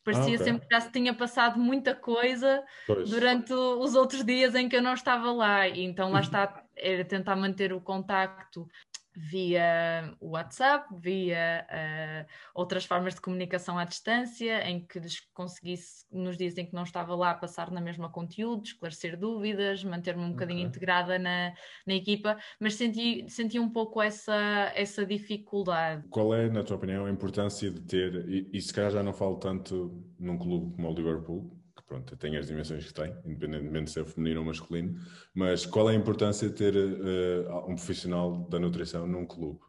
Parecia 0.03 0.33
ah, 0.33 0.35
okay. 0.35 0.37
sempre 0.45 0.67
que 0.67 0.75
já 0.75 0.81
se 0.81 0.91
tinha 0.91 1.13
passado 1.13 1.57
muita 1.57 1.95
coisa 1.95 2.61
pois. 2.85 3.09
durante 3.09 3.53
os 3.53 3.95
outros 3.95 4.23
dias 4.25 4.53
em 4.53 4.67
que 4.67 4.75
eu 4.75 4.81
não 4.81 4.93
estava 4.93 5.31
lá. 5.31 5.67
E 5.67 5.81
então 5.81 6.11
lá 6.11 6.19
está, 6.19 6.61
era 6.75 7.05
tentar 7.05 7.37
manter 7.37 7.71
o 7.71 7.79
contacto 7.79 8.67
via 9.15 10.13
WhatsApp, 10.19 10.87
via 10.97 11.65
uh, 11.69 12.31
outras 12.53 12.85
formas 12.85 13.15
de 13.15 13.21
comunicação 13.21 13.77
à 13.77 13.85
distância, 13.85 14.67
em 14.67 14.85
que 14.85 14.99
lhes 14.99 15.19
conseguisse, 15.33 16.05
nos 16.11 16.37
dias 16.37 16.57
em 16.57 16.65
que 16.65 16.73
não 16.73 16.83
estava 16.83 17.15
lá, 17.15 17.33
passar 17.33 17.71
na 17.71 17.81
mesma 17.81 18.09
conteúdo, 18.09 18.63
esclarecer 18.63 19.17
dúvidas, 19.17 19.83
manter-me 19.83 20.21
um 20.21 20.25
okay. 20.25 20.33
bocadinho 20.33 20.67
integrada 20.67 21.19
na, 21.19 21.53
na 21.85 21.93
equipa, 21.93 22.37
mas 22.59 22.75
senti, 22.75 23.25
senti 23.29 23.59
um 23.59 23.69
pouco 23.69 24.01
essa, 24.01 24.71
essa 24.75 25.05
dificuldade. 25.05 26.07
Qual 26.09 26.33
é, 26.33 26.49
na 26.49 26.63
tua 26.63 26.77
opinião, 26.77 27.05
a 27.05 27.11
importância 27.11 27.69
de 27.69 27.81
ter, 27.81 28.27
e, 28.27 28.49
e 28.53 28.61
se 28.61 28.73
calhar 28.73 28.91
já 28.91 29.03
não 29.03 29.13
falo 29.13 29.37
tanto 29.37 30.03
num 30.19 30.37
clube 30.37 30.75
como 30.75 30.89
o 30.89 30.93
Liverpool, 30.93 31.62
pronto, 31.81 32.15
tem 32.17 32.37
as 32.37 32.47
dimensões 32.47 32.85
que 32.85 32.93
tem, 32.93 33.11
independentemente 33.25 33.85
de 33.85 33.91
ser 33.91 34.05
feminino 34.05 34.41
ou 34.41 34.45
masculino, 34.45 34.99
mas 35.33 35.65
qual 35.65 35.89
é 35.89 35.93
a 35.93 35.95
importância 35.95 36.49
de 36.49 36.55
ter 36.55 36.75
uh, 36.75 37.69
um 37.69 37.75
profissional 37.75 38.47
da 38.49 38.59
nutrição 38.59 39.07
num 39.07 39.25
clube? 39.25 39.59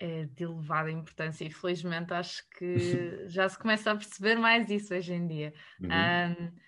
É 0.00 0.26
de 0.26 0.44
elevada 0.44 0.90
importância 0.90 1.44
e 1.44 1.50
felizmente 1.50 2.12
acho 2.12 2.42
que 2.50 2.76
já 3.28 3.48
se 3.48 3.58
começa 3.58 3.90
a 3.90 3.96
perceber 3.96 4.36
mais 4.36 4.70
isso 4.70 4.94
hoje 4.94 5.12
em 5.12 5.26
dia. 5.26 5.54
Uhum. 5.80 5.88
Um, 5.88 6.67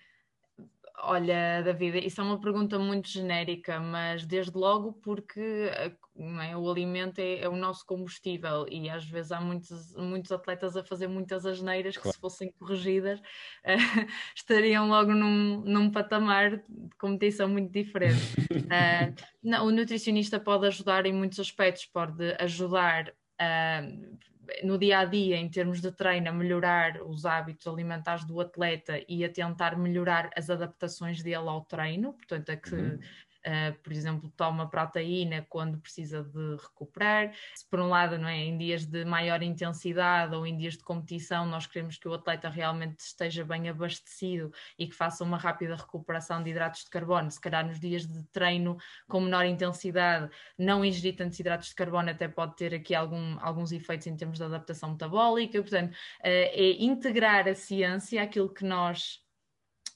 Olha, 1.03 1.63
David, 1.63 2.05
isso 2.05 2.21
é 2.21 2.23
uma 2.23 2.39
pergunta 2.39 2.77
muito 2.77 3.09
genérica, 3.09 3.79
mas 3.79 4.23
desde 4.23 4.55
logo 4.55 4.93
porque 4.93 5.71
é, 5.73 6.55
o 6.55 6.69
alimento 6.69 7.19
é, 7.19 7.39
é, 7.39 7.49
o 7.49 7.55
nosso 7.55 7.83
combustível 7.87 8.67
e 8.69 8.87
às 8.87 9.03
vezes 9.05 9.31
há 9.31 9.41
muitos, 9.41 9.95
muitos 9.95 10.31
atletas 10.31 10.77
a 10.77 10.83
fazer 10.83 11.07
muitas 11.07 11.43
asneiras 11.43 11.97
que, 11.97 12.07
se 12.07 12.19
fossem 12.19 12.51
corrigidas, 12.51 13.19
uh, 13.19 13.23
estariam 14.35 14.87
logo 14.87 15.11
num, 15.11 15.61
num 15.61 15.89
patamar 15.89 16.57
de 16.57 16.95
competição 16.99 17.49
muito 17.49 17.71
diferente. 17.71 18.35
Uh, 18.51 19.15
não, 19.41 19.65
o 19.65 19.71
nutricionista 19.71 20.39
pode 20.39 20.67
ajudar 20.67 21.07
em 21.07 21.13
muitos 21.13 21.39
aspectos, 21.39 21.85
pode 21.85 22.35
ajudar. 22.39 23.11
Uh, 23.41 24.30
no 24.63 24.77
dia 24.77 24.99
a 24.99 25.05
dia, 25.05 25.37
em 25.37 25.49
termos 25.49 25.81
de 25.81 25.91
treino, 25.91 26.29
a 26.29 26.33
melhorar 26.33 27.01
os 27.01 27.25
hábitos 27.25 27.67
alimentares 27.67 28.25
do 28.25 28.39
atleta 28.39 28.99
e 29.07 29.23
a 29.23 29.29
tentar 29.29 29.77
melhorar 29.77 30.29
as 30.35 30.49
adaptações 30.49 31.21
dele 31.23 31.47
ao 31.47 31.65
treino, 31.65 32.13
portanto, 32.13 32.49
a 32.49 32.55
que 32.55 32.75
uhum 32.75 32.99
uh, 33.45 33.73
por 33.81 33.91
exemplo, 33.91 34.31
toma 34.35 34.69
proteína 34.69 35.45
quando 35.49 35.77
precisa 35.79 36.23
de 36.23 36.55
recuperar. 36.61 37.33
Se 37.55 37.65
por 37.69 37.79
um 37.79 37.89
lado, 37.89 38.17
não 38.17 38.27
é, 38.27 38.37
em 38.37 38.57
dias 38.57 38.85
de 38.85 39.05
maior 39.05 39.41
intensidade 39.41 40.35
ou 40.35 40.45
em 40.45 40.57
dias 40.57 40.77
de 40.77 40.83
competição, 40.83 41.45
nós 41.45 41.65
queremos 41.65 41.97
que 41.97 42.07
o 42.07 42.13
atleta 42.13 42.49
realmente 42.49 42.99
esteja 42.99 43.43
bem 43.43 43.69
abastecido 43.69 44.51
e 44.77 44.87
que 44.87 44.95
faça 44.95 45.23
uma 45.23 45.37
rápida 45.37 45.75
recuperação 45.75 46.43
de 46.43 46.49
hidratos 46.49 46.83
de 46.83 46.89
carbono, 46.89 47.31
se 47.31 47.39
calhar 47.39 47.65
nos 47.65 47.79
dias 47.79 48.05
de 48.05 48.23
treino 48.27 48.77
com 49.07 49.21
menor 49.21 49.45
intensidade, 49.45 50.29
não 50.57 50.83
ingerir 50.83 51.15
tantos 51.15 51.39
hidratos 51.39 51.69
de 51.69 51.75
carbono 51.75 52.09
até 52.09 52.27
pode 52.27 52.55
ter 52.55 52.73
aqui 52.73 52.93
algum, 52.93 53.37
alguns 53.39 53.71
efeitos 53.71 54.07
em 54.07 54.15
termos 54.15 54.37
de 54.37 54.43
adaptação 54.43 54.91
metabólica, 54.91 55.61
portanto, 55.61 55.91
uh, 55.91 55.95
é 56.23 56.83
integrar 56.83 57.47
a 57.47 57.55
ciência, 57.55 58.21
aquilo 58.21 58.53
que 58.53 58.65
nós 58.65 59.20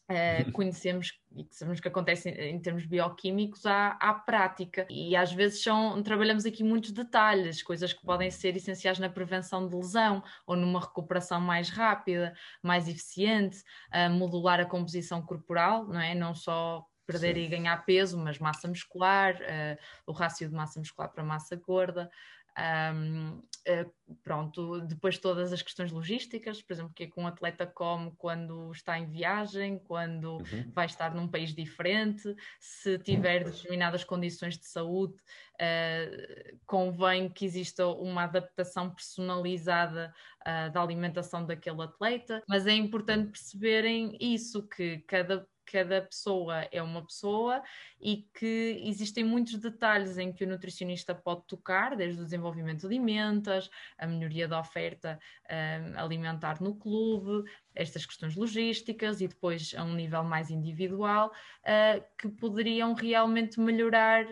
uh, 0.10 0.52
conhecemos 0.52 1.14
e 1.36 1.44
que 1.44 1.56
sabemos 1.56 1.80
que 1.80 1.88
acontece 1.88 2.30
em, 2.30 2.56
em 2.56 2.60
termos 2.60 2.86
bioquímicos 2.86 3.66
à, 3.66 3.90
à, 4.00 4.14
prática. 4.14 4.86
E 4.90 5.16
às 5.16 5.32
vezes 5.34 5.62
são, 5.62 6.02
trabalhamos 6.02 6.46
aqui 6.46 6.64
muitos 6.64 6.92
detalhes, 6.92 7.62
coisas 7.62 7.92
que 7.92 8.06
podem 8.06 8.32
ser 8.32 8.56
essenciais 8.56 9.00
na 9.00 9.10
prevenção 9.10 9.68
de 9.68 9.76
lesão 9.76 10.24
ou 10.48 10.56
numa 10.56 10.80
recuperação 10.80 11.42
mais 11.42 11.70
rápida, 11.70 12.34
mais 12.64 12.88
eficiente, 12.88 13.58
uh, 13.94 14.10
modular 14.10 14.60
a 14.60 14.66
composição 14.66 15.22
corporal, 15.22 15.86
não 15.86 16.00
é? 16.00 16.16
Não 16.16 16.34
só 16.34 16.86
perder 17.06 17.36
Sim. 17.36 17.42
e 17.42 17.48
ganhar 17.48 17.86
peso, 17.86 18.18
mas 18.18 18.40
massa 18.40 18.68
muscular, 18.68 19.36
uh, 19.36 19.78
o 20.08 20.12
rácio 20.12 20.48
de 20.50 20.56
massa 20.56 20.80
muscular 20.80 21.12
para 21.12 21.24
massa 21.24 21.56
gorda. 21.56 22.10
Um, 22.58 23.38
uh, 23.38 23.44
eh, 23.68 23.88
pronto, 24.24 24.80
depois 24.82 25.18
todas 25.18 25.52
as 25.52 25.62
questões 25.62 25.92
logísticas, 25.92 26.62
por 26.62 26.74
exemplo, 26.74 26.94
que 26.94 27.04
é 27.04 27.08
que 27.08 27.20
um 27.20 27.26
atleta 27.26 27.66
come 27.66 28.14
quando 28.18 28.72
está 28.72 28.98
em 29.00 29.10
viagem, 29.10 29.80
quando 29.80 30.38
uhum. 30.38 30.72
vai 30.74 30.86
estar 30.86 31.14
num 31.14 31.28
país 31.28 31.54
diferente, 31.54 32.36
se 32.60 33.00
tiver 33.00 33.44
uhum. 33.44 33.52
determinadas 33.52 34.04
condições 34.04 34.58
de 34.58 34.68
saúde, 34.68 35.16
uh, 35.16 36.60
convém 36.66 37.28
que 37.28 37.44
exista 37.44 37.88
uma 37.88 38.24
adaptação 38.24 38.92
personalizada 38.92 40.14
uh, 40.42 40.72
da 40.72 40.82
alimentação 40.82 41.44
daquele 41.46 41.82
atleta, 41.82 42.44
mas 42.48 42.68
é 42.68 42.74
importante 42.74 43.32
perceberem 43.32 44.16
isso, 44.22 44.68
que 44.68 45.00
cada 45.08 45.46
cada 45.66 46.02
pessoa 46.02 46.68
é 46.72 46.82
uma 46.82 47.06
pessoa 47.06 47.62
e 48.00 48.28
que 48.34 48.82
existem 48.86 49.24
muitos 49.24 49.58
detalhes 49.58 50.18
em 50.18 50.32
que 50.32 50.44
o 50.44 50.48
nutricionista 50.48 51.16
pode 51.16 51.46
tocar, 51.48 51.96
desde 51.96 52.22
o 52.22 52.24
desenvolvimento 52.24 52.82
de 52.82 52.88
alimentos, 52.88 53.70
a 53.98 54.06
melhoria 54.08 54.48
da 54.48 54.60
oferta 54.60 55.20
um, 55.50 56.00
alimentar 56.00 56.62
no 56.62 56.76
clube, 56.76 57.50
estas 57.74 58.06
questões 58.06 58.36
logísticas 58.36 59.22
e 59.22 59.28
depois 59.28 59.74
a 59.76 59.84
um 59.84 59.94
nível 59.94 60.24
mais 60.24 60.50
individual, 60.50 61.32
uh, 61.62 62.04
que 62.18 62.30
poderiam 62.30 62.94
realmente 62.94 63.60
melhorar 63.60 64.26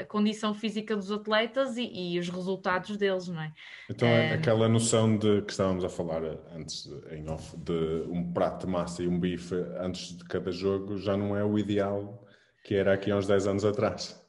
a 0.00 0.04
condição 0.06 0.54
física 0.54 0.96
dos 0.96 1.10
atletas 1.10 1.76
e, 1.76 1.84
e, 1.84 2.18
os 2.18 2.28
resultados 2.28 2.96
deles, 2.96 3.28
não 3.28 3.40
é? 3.40 3.52
Então, 3.90 4.08
é 4.08 4.34
aquela 4.34 4.68
noção 4.68 5.16
de 5.16 5.42
que 5.42 5.52
estávamos 5.52 5.84
a 5.84 5.88
falar 5.88 6.22
antes 6.54 6.88
em 7.10 7.28
off, 7.28 7.56
de 7.56 8.04
um 8.08 8.32
prato 8.32 8.66
de 8.66 8.72
massa 8.72 9.02
e 9.02 9.08
um 9.08 9.18
bife 9.18 9.54
antes 9.78 10.16
de 10.16 10.24
cada 10.24 10.50
jogo, 10.50 10.96
já 10.96 11.16
não 11.16 11.36
é 11.36 11.44
o 11.44 11.58
ideal 11.58 12.24
que 12.64 12.74
era 12.74 12.94
aqui 12.94 13.10
há 13.10 13.16
uns 13.16 13.26
10 13.26 13.46
anos 13.46 13.64
atrás. 13.64 14.23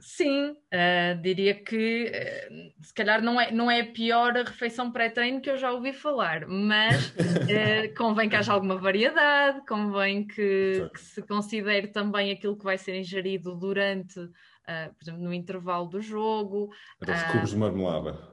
Sim, 0.00 0.50
uh, 0.50 1.20
diria 1.20 1.54
que 1.54 2.10
uh, 2.10 2.84
se 2.84 2.92
calhar 2.94 3.22
não 3.22 3.40
é, 3.40 3.50
não 3.50 3.70
é 3.70 3.80
a 3.80 3.86
pior 3.86 4.32
refeição 4.32 4.90
pré-treino 4.90 5.40
que 5.40 5.50
eu 5.50 5.56
já 5.56 5.70
ouvi 5.70 5.92
falar, 5.92 6.46
mas 6.46 7.10
uh, 7.10 7.14
convém 7.96 8.28
que 8.28 8.36
haja 8.36 8.52
alguma 8.52 8.76
variedade, 8.76 9.60
convém 9.66 10.26
que, 10.26 10.88
que, 10.92 11.00
se 11.00 11.22
considere 11.22 11.88
também 11.88 12.32
aquilo 12.32 12.56
que 12.56 12.64
vai 12.64 12.78
ser 12.78 12.98
ingerido 12.98 13.54
durante, 13.54 14.14
por 14.14 15.02
exemplo, 15.02 15.22
no 15.22 15.34
intervalo 15.34 15.88
do 15.88 16.00
jogo. 16.00 16.70
Era 17.02 17.16
os 17.16 17.22
cubos 17.24 17.50
de 17.50 17.56
marmelada. 17.56 18.29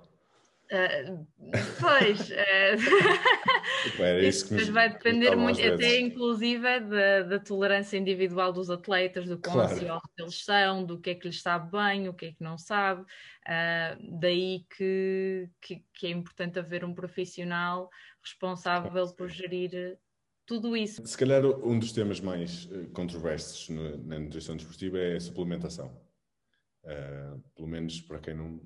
Uh, 0.70 1.26
pois, 1.80 2.30
uh, 2.30 4.20
isso 4.22 4.54
nos, 4.54 4.68
vai 4.68 4.90
depender 4.90 5.34
muito, 5.34 5.62
até 5.62 6.02
inclusive 6.02 6.82
da, 6.82 7.22
da, 7.24 7.40
tolerância 7.40 7.98
individual 7.98 8.52
dos 8.52 8.70
atletas, 8.70 9.26
do 9.26 9.38
quão 9.38 9.54
claro. 9.54 9.74
ansiosos 9.74 10.10
eles 10.18 10.44
são, 10.44 10.84
do 10.84 11.00
que 11.00 11.12
é 11.12 11.16
que 11.16 11.28
lhes 11.28 11.42
sabe 11.42 11.72
bem, 11.72 12.10
o 12.10 12.14
que 12.14 12.26
é 12.26 12.32
que 12.34 12.44
não 12.44 12.58
sabe. 12.58 13.02
Uh, 13.02 14.20
daí 14.20 14.66
que, 14.76 15.50
que, 15.62 15.82
que, 15.94 16.08
é 16.08 16.10
importante 16.10 16.60
haver 16.60 16.84
um 16.84 16.94
profissional 16.94 17.90
responsável 18.22 19.08
por 19.14 19.30
gerir 19.30 19.98
tudo 20.46 20.76
isso. 20.76 21.06
Se 21.08 21.18
calhar 21.18 21.46
um 21.46 21.80
dos 21.80 21.94
temas 21.94 22.20
mais 22.20 22.70
eh, 22.72 22.88
controversos 22.94 23.70
na 23.70 24.18
nutrição 24.18 24.56
desportiva 24.56 24.98
é 24.98 25.16
a 25.16 25.20
suplementação. 25.20 26.02
pelo 27.54 27.68
menos 27.68 28.00
para 28.00 28.20
quem 28.20 28.34
não 28.34 28.62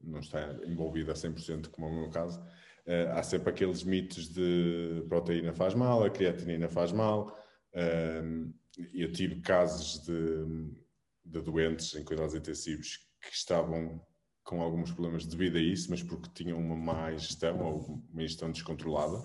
não 0.00 0.20
está 0.20 0.52
envolvida 0.64 1.12
a 1.12 1.14
100% 1.14 1.68
como 1.68 1.86
é 1.86 1.90
o 1.90 2.00
meu 2.00 2.10
caso, 2.10 2.40
uh, 2.40 3.12
há 3.12 3.22
sempre 3.22 3.50
aqueles 3.50 3.82
mitos 3.82 4.28
de 4.28 5.04
proteína 5.08 5.52
faz 5.52 5.74
mal, 5.74 6.04
a 6.04 6.10
creatinina 6.10 6.68
faz 6.68 6.92
mal. 6.92 7.36
Uh, 7.72 8.52
eu 8.94 9.10
tive 9.12 9.40
casos 9.40 10.04
de, 10.04 10.72
de 11.24 11.42
doentes 11.42 11.94
em 11.94 12.04
cuidados 12.04 12.34
intensivos 12.34 12.98
que 13.20 13.34
estavam 13.34 14.00
com 14.44 14.62
alguns 14.62 14.92
problemas 14.92 15.26
devido 15.26 15.56
a 15.56 15.60
isso, 15.60 15.90
mas 15.90 16.02
porque 16.02 16.30
tinham 16.32 16.58
uma 16.58 16.76
má 16.76 17.12
gestão 17.12 17.60
ou 17.60 18.02
uma 18.10 18.22
gestão 18.22 18.50
descontrolada. 18.50 19.18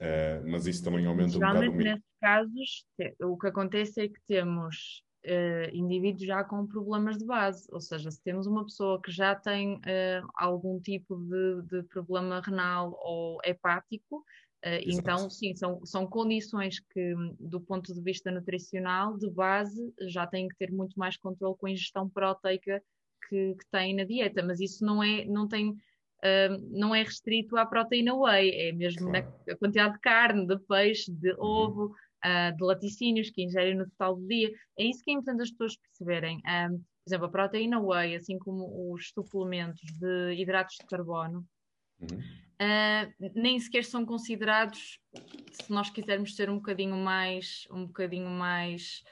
Uh, 0.00 0.50
mas 0.50 0.66
isso 0.66 0.82
também 0.82 1.06
aumenta 1.06 1.36
um 1.36 1.40
bocado 1.40 1.70
o 1.70 1.76
nesses 1.76 2.04
casos, 2.20 2.86
o 3.22 3.38
que 3.38 3.46
acontece 3.46 4.00
é 4.00 4.08
que 4.08 4.20
temos 4.26 5.04
uh, 5.24 5.74
indivíduos 5.74 6.26
já 6.26 6.44
com 6.44 6.66
problemas 6.66 7.18
de 7.18 7.24
base, 7.24 7.66
ou 7.72 7.80
seja, 7.80 8.10
se 8.10 8.22
temos 8.22 8.46
uma 8.46 8.64
pessoa 8.64 9.00
que 9.00 9.10
já 9.10 9.34
tem 9.34 9.76
uh, 9.76 10.28
algum 10.34 10.80
tipo 10.80 11.16
de, 11.16 11.62
de, 11.62 11.82
problema 11.84 12.40
renal 12.40 12.98
ou 13.02 13.38
hepático, 13.44 14.18
uh, 14.18 14.80
então 14.86 15.28
sim, 15.30 15.54
são, 15.54 15.84
são 15.84 16.06
condições 16.06 16.80
que, 16.80 17.14
do 17.40 17.60
ponto 17.60 17.92
de 17.92 18.00
vista 18.00 18.30
nutricional, 18.30 19.16
de 19.16 19.30
base, 19.30 19.92
já 20.08 20.26
têm 20.26 20.48
que 20.48 20.56
ter 20.56 20.70
muito 20.70 20.98
mais 20.98 21.16
controle 21.16 21.56
com 21.56 21.66
a 21.66 21.70
ingestão 21.70 22.08
proteica 22.08 22.82
que, 23.28 23.54
que 23.54 23.66
têm 23.70 23.94
na 23.96 24.04
dieta, 24.04 24.42
mas 24.42 24.60
isso 24.60 24.84
não 24.84 25.02
é, 25.02 25.24
não 25.24 25.48
tem 25.48 25.76
Uh, 26.24 26.56
não 26.70 26.94
é 26.94 27.02
restrito 27.02 27.54
à 27.54 27.66
proteína 27.66 28.14
whey, 28.14 28.50
é 28.68 28.72
mesmo 28.72 29.10
claro. 29.10 29.30
na 29.46 29.56
quantidade 29.56 29.92
de 29.92 30.00
carne, 30.00 30.46
de 30.46 30.58
peixe, 30.60 31.12
de 31.12 31.32
uhum. 31.32 31.44
ovo, 31.44 31.94
uh, 32.24 32.56
de 32.56 32.64
laticínios 32.64 33.30
que 33.30 33.42
ingerem 33.42 33.76
no 33.76 33.88
total 33.90 34.16
do 34.16 34.26
dia. 34.26 34.50
É 34.78 34.84
isso 34.84 35.02
que 35.04 35.10
é 35.10 35.14
importante 35.14 35.42
as 35.42 35.50
pessoas 35.50 35.76
perceberem. 35.76 36.38
Um, 36.38 36.78
por 36.78 37.08
exemplo, 37.08 37.26
a 37.26 37.30
proteína 37.30 37.80
whey, 37.80 38.16
assim 38.16 38.38
como 38.38 38.92
os 38.92 39.10
suplementos 39.10 39.82
de 39.98 40.34
hidratos 40.34 40.76
de 40.80 40.86
carbono, 40.86 41.46
uhum. 42.00 42.18
uh, 42.18 43.30
nem 43.34 43.60
sequer 43.60 43.84
são 43.84 44.06
considerados, 44.06 44.98
se 45.52 45.70
nós 45.70 45.90
quisermos 45.90 46.34
ser 46.34 46.48
um 46.48 46.56
bocadinho 46.56 46.96
mais, 46.96 47.66
um 47.70 47.86
bocadinho 47.86 48.30
mais 48.30 49.02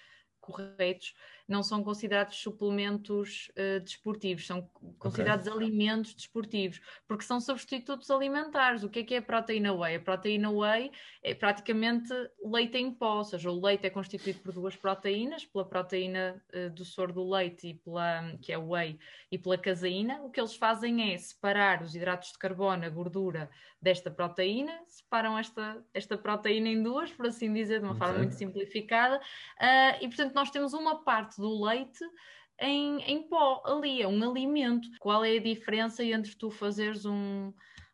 corretos, 0.40 1.14
não 1.49 1.63
são 1.63 1.83
considerados 1.83 2.37
suplementos 2.37 3.51
uh, 3.51 3.81
desportivos, 3.81 4.47
são 4.47 4.69
considerados 4.99 5.47
okay. 5.47 5.59
alimentos 5.59 6.15
desportivos, 6.15 6.81
porque 7.07 7.25
são 7.25 7.41
substitutos 7.41 8.11
alimentares. 8.11 8.83
O 8.83 8.89
que 8.89 9.01
é 9.01 9.03
que 9.05 9.15
é 9.15 9.19
a 9.19 9.23
proteína 9.23 9.73
whey? 9.73 9.97
A 9.97 10.01
proteína 10.01 10.51
whey 10.51 10.91
é 11.23 11.35
praticamente 11.35 12.13
leite 12.45 12.79
em 12.79 12.93
pó, 12.93 13.19
ou 13.19 13.25
seja, 13.25 13.51
o 13.51 13.61
leite 13.61 13.87
é 13.87 13.91
constituído 13.91 14.41
por 14.41 14.53
duas 14.53 14.77
proteínas, 14.77 15.45
pela 15.45 15.65
proteína 15.65 16.43
uh, 16.55 16.71
do 16.71 16.85
soro 16.85 17.13
do 17.13 17.29
leite, 17.29 17.69
e 17.69 17.75
pela, 17.75 18.37
que 18.41 18.53
é 18.53 18.59
o 18.59 18.71
whey, 18.71 18.99
e 19.31 19.39
pela 19.39 19.59
caseína. 19.59 20.23
O 20.23 20.31
que 20.31 20.41
eles 20.41 20.55
fazem 20.55 21.13
é 21.13 21.19
separar 21.19 21.83
os 21.83 21.95
hidratos 21.95 22.33
de 22.33 22.39
carbono, 22.39 22.85
a 22.85 22.89
gordura 22.89 23.51
desta 23.81 24.11
proteína, 24.11 24.73
separam 24.87 25.37
esta, 25.37 25.85
esta 25.93 26.17
proteína 26.17 26.69
em 26.69 26.83
duas, 26.83 27.11
por 27.11 27.27
assim 27.27 27.53
dizer, 27.53 27.81
de 27.81 27.85
uma 27.85 27.95
okay. 27.95 28.07
forma 28.07 28.19
muito 28.19 28.35
simplificada, 28.35 29.17
uh, 29.17 29.97
e 30.01 30.07
portanto 30.07 30.35
nós 30.35 30.51
temos 30.51 30.73
uma 30.73 31.03
parte 31.03 31.32
do 31.41 31.65
leite 31.65 32.05
em, 32.61 33.01
em 33.03 33.29
pó 33.29 33.62
ali, 33.65 34.03
é 34.03 34.09
um 34.09 34.31
alimento. 34.31 34.89
Qual 35.01 35.25
é 35.25 35.37
a 35.37 35.43
diferença 35.43 36.05
entre 36.05 36.37
tu 36.37 36.51
fazeres 36.51 37.05
um, 37.05 37.53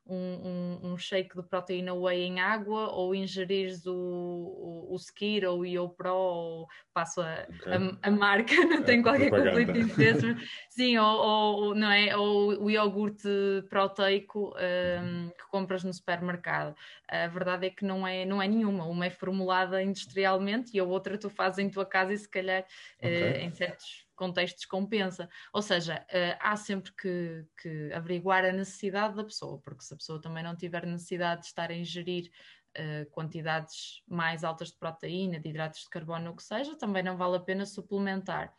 um, 0.09 0.79
um, 0.83 0.93
um, 0.93 0.97
shake 0.97 1.37
de 1.37 1.43
proteína 1.43 1.93
whey 1.95 2.23
em 2.23 2.41
água 2.41 2.91
ou 2.93 3.15
ingerires 3.15 3.87
o, 3.87 3.95
o, 3.95 4.95
o 4.95 4.97
Skir 4.97 5.45
ou 5.45 5.61
o 5.61 5.67
YoPro 5.67 6.15
ou 6.15 6.69
passo 6.95 7.21
a, 7.21 7.47
okay. 7.49 7.73
a, 7.73 8.09
a, 8.09 8.11
marca, 8.11 8.55
não 8.65 8.85
é, 8.85 9.03
qualquer 9.03 9.31
conflito 9.31 9.73
de 9.73 9.81
interesse, 9.81 10.37
sim, 10.71 10.97
ou, 10.97 11.19
ou, 11.19 11.75
não 11.75 11.91
é, 11.91 12.17
ou 12.17 12.65
o 12.65 12.71
iogurte 12.71 13.29
proteico 13.69 14.55
um, 14.57 15.29
que 15.29 15.47
compras 15.51 15.85
no 15.85 15.93
supermercado. 15.93 16.75
A 17.07 17.27
verdade 17.27 17.67
é 17.67 17.71
que 17.71 17.85
não 17.85 18.07
é, 18.07 18.25
não 18.25 18.41
é 18.41 18.49
nenhuma, 18.49 18.85
uma 18.87 19.07
é 19.07 19.11
formulada 19.11 19.83
industrialmente 19.83 20.77
e 20.77 20.81
a 20.81 20.85
outra 20.85 21.19
tu 21.19 21.29
fazes 21.29 21.59
em 21.59 21.69
tua 21.69 21.85
casa 21.85 22.13
e 22.13 22.19
se 22.19 22.29
calhar 22.29 22.65
okay. 22.99 23.33
uh, 23.33 23.37
em 23.45 23.51
certos 23.51 24.08
contextos 24.19 24.67
compensa. 24.67 25.29
Ou 25.53 25.63
seja, 25.63 26.05
uh, 26.11 26.37
há 26.41 26.57
sempre 26.57 26.93
que, 26.93 27.47
que, 27.63 27.93
averiguar 27.95 28.45
a 28.45 28.53
necessidade 28.53 29.15
da 29.15 29.25
pessoa, 29.25 29.59
porque 29.61 29.85
se 29.85 29.95
a 29.95 29.97
pessoa 29.97 30.21
também 30.21 30.43
não 30.43 30.57
tiver 30.57 30.85
necessidade 30.85 31.43
de 31.43 31.47
estar 31.47 31.71
a 31.71 31.75
ingerir 31.75 32.31
uh, 32.77 33.09
quantidades 33.11 34.03
mais 34.09 34.43
altas 34.43 34.73
de 34.73 34.77
proteína, 34.77 35.39
de 35.39 35.49
hidratos 35.49 35.83
de 35.83 35.89
carbono, 35.89 36.33
o 36.33 36.37
que 36.37 36.43
seja, 36.43 36.77
também 36.77 37.03
não 37.03 37.17
vale 37.17 37.37
a 37.37 37.41
pena 37.41 37.65
suplementar. 37.65 38.53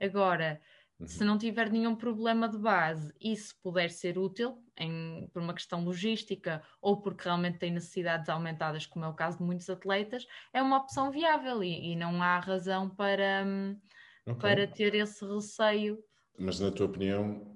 Agora, 0.00 0.60
uhum. 0.98 1.06
se 1.06 1.22
não 1.24 1.36
tiver 1.36 1.70
nenhum 1.70 1.94
problema 1.94 2.48
de 2.48 2.58
base 2.58 3.12
e 3.20 3.36
se 3.36 3.54
puder 3.62 3.90
ser 3.90 4.18
útil, 4.18 4.64
em, 4.78 5.28
por 5.32 5.42
uma 5.42 5.52
questão 5.52 5.84
logística 5.84 6.62
ou 6.80 7.00
porque 7.00 7.24
realmente 7.24 7.58
tem 7.58 7.70
necessidades 7.70 8.30
aumentadas, 8.30 8.86
como 8.86 9.04
é 9.04 9.08
o 9.08 9.14
caso 9.14 9.38
de 9.38 9.44
muitos 9.44 9.68
atletas, 9.68 10.26
é 10.52 10.62
uma 10.62 10.78
opção 10.78 11.10
viável 11.10 11.62
e, 11.62 11.92
e 11.92 11.96
não 11.96 12.22
há 12.22 12.38
razão 12.38 12.88
para. 12.88 13.44
Hum, 13.46 13.78
okay. 14.26 14.40
para 14.40 14.66
ter 14.66 14.94
esse 14.94 15.24
receio. 15.24 15.98
Mas 16.38 16.60
na 16.60 16.70
tua 16.70 16.86
opinião, 16.86 17.52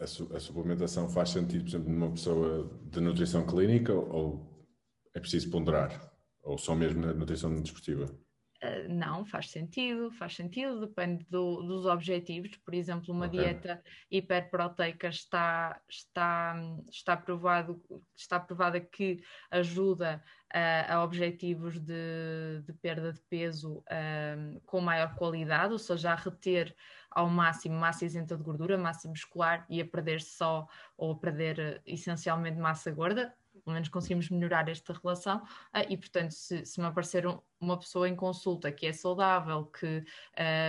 a, 0.00 0.04
a, 0.04 0.40
suplementação 0.40 1.08
faz 1.08 1.30
sentido, 1.30 1.62
por 1.62 1.68
exemplo, 1.68 1.90
numa 1.90 2.10
pessoa 2.10 2.70
de 2.84 3.00
nutrição 3.00 3.46
clínica 3.46 3.92
ou 3.92 4.66
é 5.14 5.20
preciso 5.20 5.50
ponderar? 5.50 6.12
Ou 6.42 6.56
só 6.56 6.74
mesmo 6.74 7.00
na 7.00 7.12
nutrição 7.12 7.54
desportiva? 7.60 8.06
Uh, 8.68 8.88
não, 8.88 9.24
faz 9.24 9.50
sentido, 9.50 10.10
faz 10.12 10.34
sentido, 10.34 10.80
depende 10.80 11.24
do, 11.30 11.62
dos 11.62 11.86
objetivos. 11.86 12.56
Por 12.56 12.74
exemplo, 12.74 13.14
uma 13.14 13.26
okay. 13.26 13.40
dieta 13.40 13.82
hiperproteica 14.10 15.08
está, 15.08 15.80
está, 15.88 16.54
está, 16.90 17.16
provado, 17.16 17.82
está 18.16 18.38
provada 18.40 18.80
que 18.80 19.22
ajuda 19.50 20.22
uh, 20.54 20.92
a 20.92 21.04
objetivos 21.04 21.78
de, 21.78 22.62
de, 22.66 22.72
perda 22.74 23.12
de 23.12 23.20
peso 23.22 23.78
uh, 23.78 24.60
com 24.66 24.80
maior 24.80 25.14
qualidade, 25.14 25.72
ou 25.72 25.78
seja, 25.78 26.12
a 26.12 26.14
reter 26.14 26.74
ao 27.10 27.28
máximo 27.28 27.74
massa 27.74 28.04
isenta 28.04 28.36
de 28.36 28.42
gordura, 28.42 28.76
massa 28.76 29.08
muscular 29.08 29.64
e 29.68 29.80
a 29.80 29.86
perder 29.86 30.20
só 30.20 30.66
ou 30.96 31.12
a 31.12 31.18
perder 31.18 31.80
essencialmente 31.86 32.58
massa 32.58 32.90
gorda, 32.90 33.34
pelo 33.68 33.74
menos 33.74 33.90
conseguimos 33.90 34.30
melhorar 34.30 34.66
esta 34.70 34.94
relação. 34.94 35.38
Uh, 35.74 35.84
e, 35.90 35.96
portanto, 35.98 36.32
se, 36.32 36.64
se 36.64 36.80
me 36.80 36.86
aparecer 36.86 37.26
um, 37.26 37.38
uma 37.60 37.78
pessoa 37.78 38.08
em 38.08 38.16
consulta 38.16 38.72
que 38.72 38.86
é 38.86 38.92
saudável, 38.94 39.66
que 39.66 40.02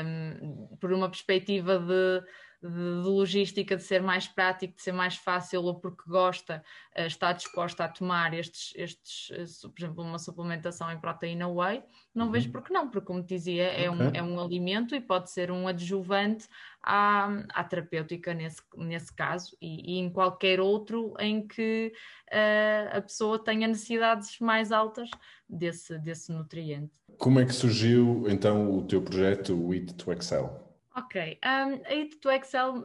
um, 0.03 0.75
por 0.77 0.91
uma 0.91 1.09
perspectiva 1.09 1.79
de 1.79 2.21
de, 2.62 2.69
de, 2.69 3.08
logística, 3.08 3.76
de 3.76 3.84
ser 3.84 4.02
mais 4.02 4.28
prático, 4.28 4.76
de 4.76 4.82
ser 4.82 4.91
mais 4.91 5.15
fácil 5.15 5.63
ou 5.63 5.76
porque 5.76 6.04
gosta, 6.08 6.63
uh, 6.98 7.02
está 7.02 7.32
disposta 7.32 7.86
a 7.86 7.89
tomar 7.89 8.34
estes, 8.34 8.74
estes 8.76 9.63
uh, 9.63 9.69
por 9.69 9.82
exemplo, 9.82 10.04
uma 10.04 10.19
suplementação 10.19 10.91
em 10.91 11.00
proteína 11.00 11.48
whey, 11.48 11.84
não 12.13 12.28
uhum. 12.28 12.32
vejo 12.32 12.52
porque 12.52 12.74
não, 12.74 12.89
porque 12.89 13.08
como 13.08 13.22
te 13.22 13.36
dizia, 13.36 13.63
é, 13.63 13.89
okay. 13.89 14.08
um, 14.08 14.12
é 14.13 14.24
um 14.24 14.39
alimento 14.39 14.95
e 14.95 15.02
pode 15.02 15.32
ser 15.32 15.52
um 15.52 15.67
adjuvante 15.67 16.48
à, 16.84 17.30
à 17.54 17.63
terapêutica 17.63 18.34
nesse, 18.34 18.62
nesse 18.76 19.13
caso 19.13 19.56
e, 19.62 19.95
e 19.95 20.00
em 20.00 20.10
qualquer 20.10 20.60
outro 20.60 21.13
em 21.19 21.48
que 21.48 21.93
uh, 22.32 22.98
a 22.98 23.02
pessoa 23.02 23.38
tenha 23.38 23.67
necessidades 23.67 24.39
mais 24.39 24.72
altas 24.72 25.10
desse, 25.48 25.98
desse 26.00 26.32
nutriente. 26.32 26.91
Como 27.17 27.39
é 27.39 27.45
que 27.45 27.54
surgiu 27.54 28.26
então 28.30 28.78
o 28.78 28.84
teu 28.84 29.02
projeto 29.02 29.74
Eat 29.74 29.93
to 29.95 30.12
Excel? 30.13 30.68
Ok, 30.95 31.39
um, 31.45 31.82
a 31.86 31.93
It 31.93 32.17
to 32.17 32.32
Excel, 32.32 32.84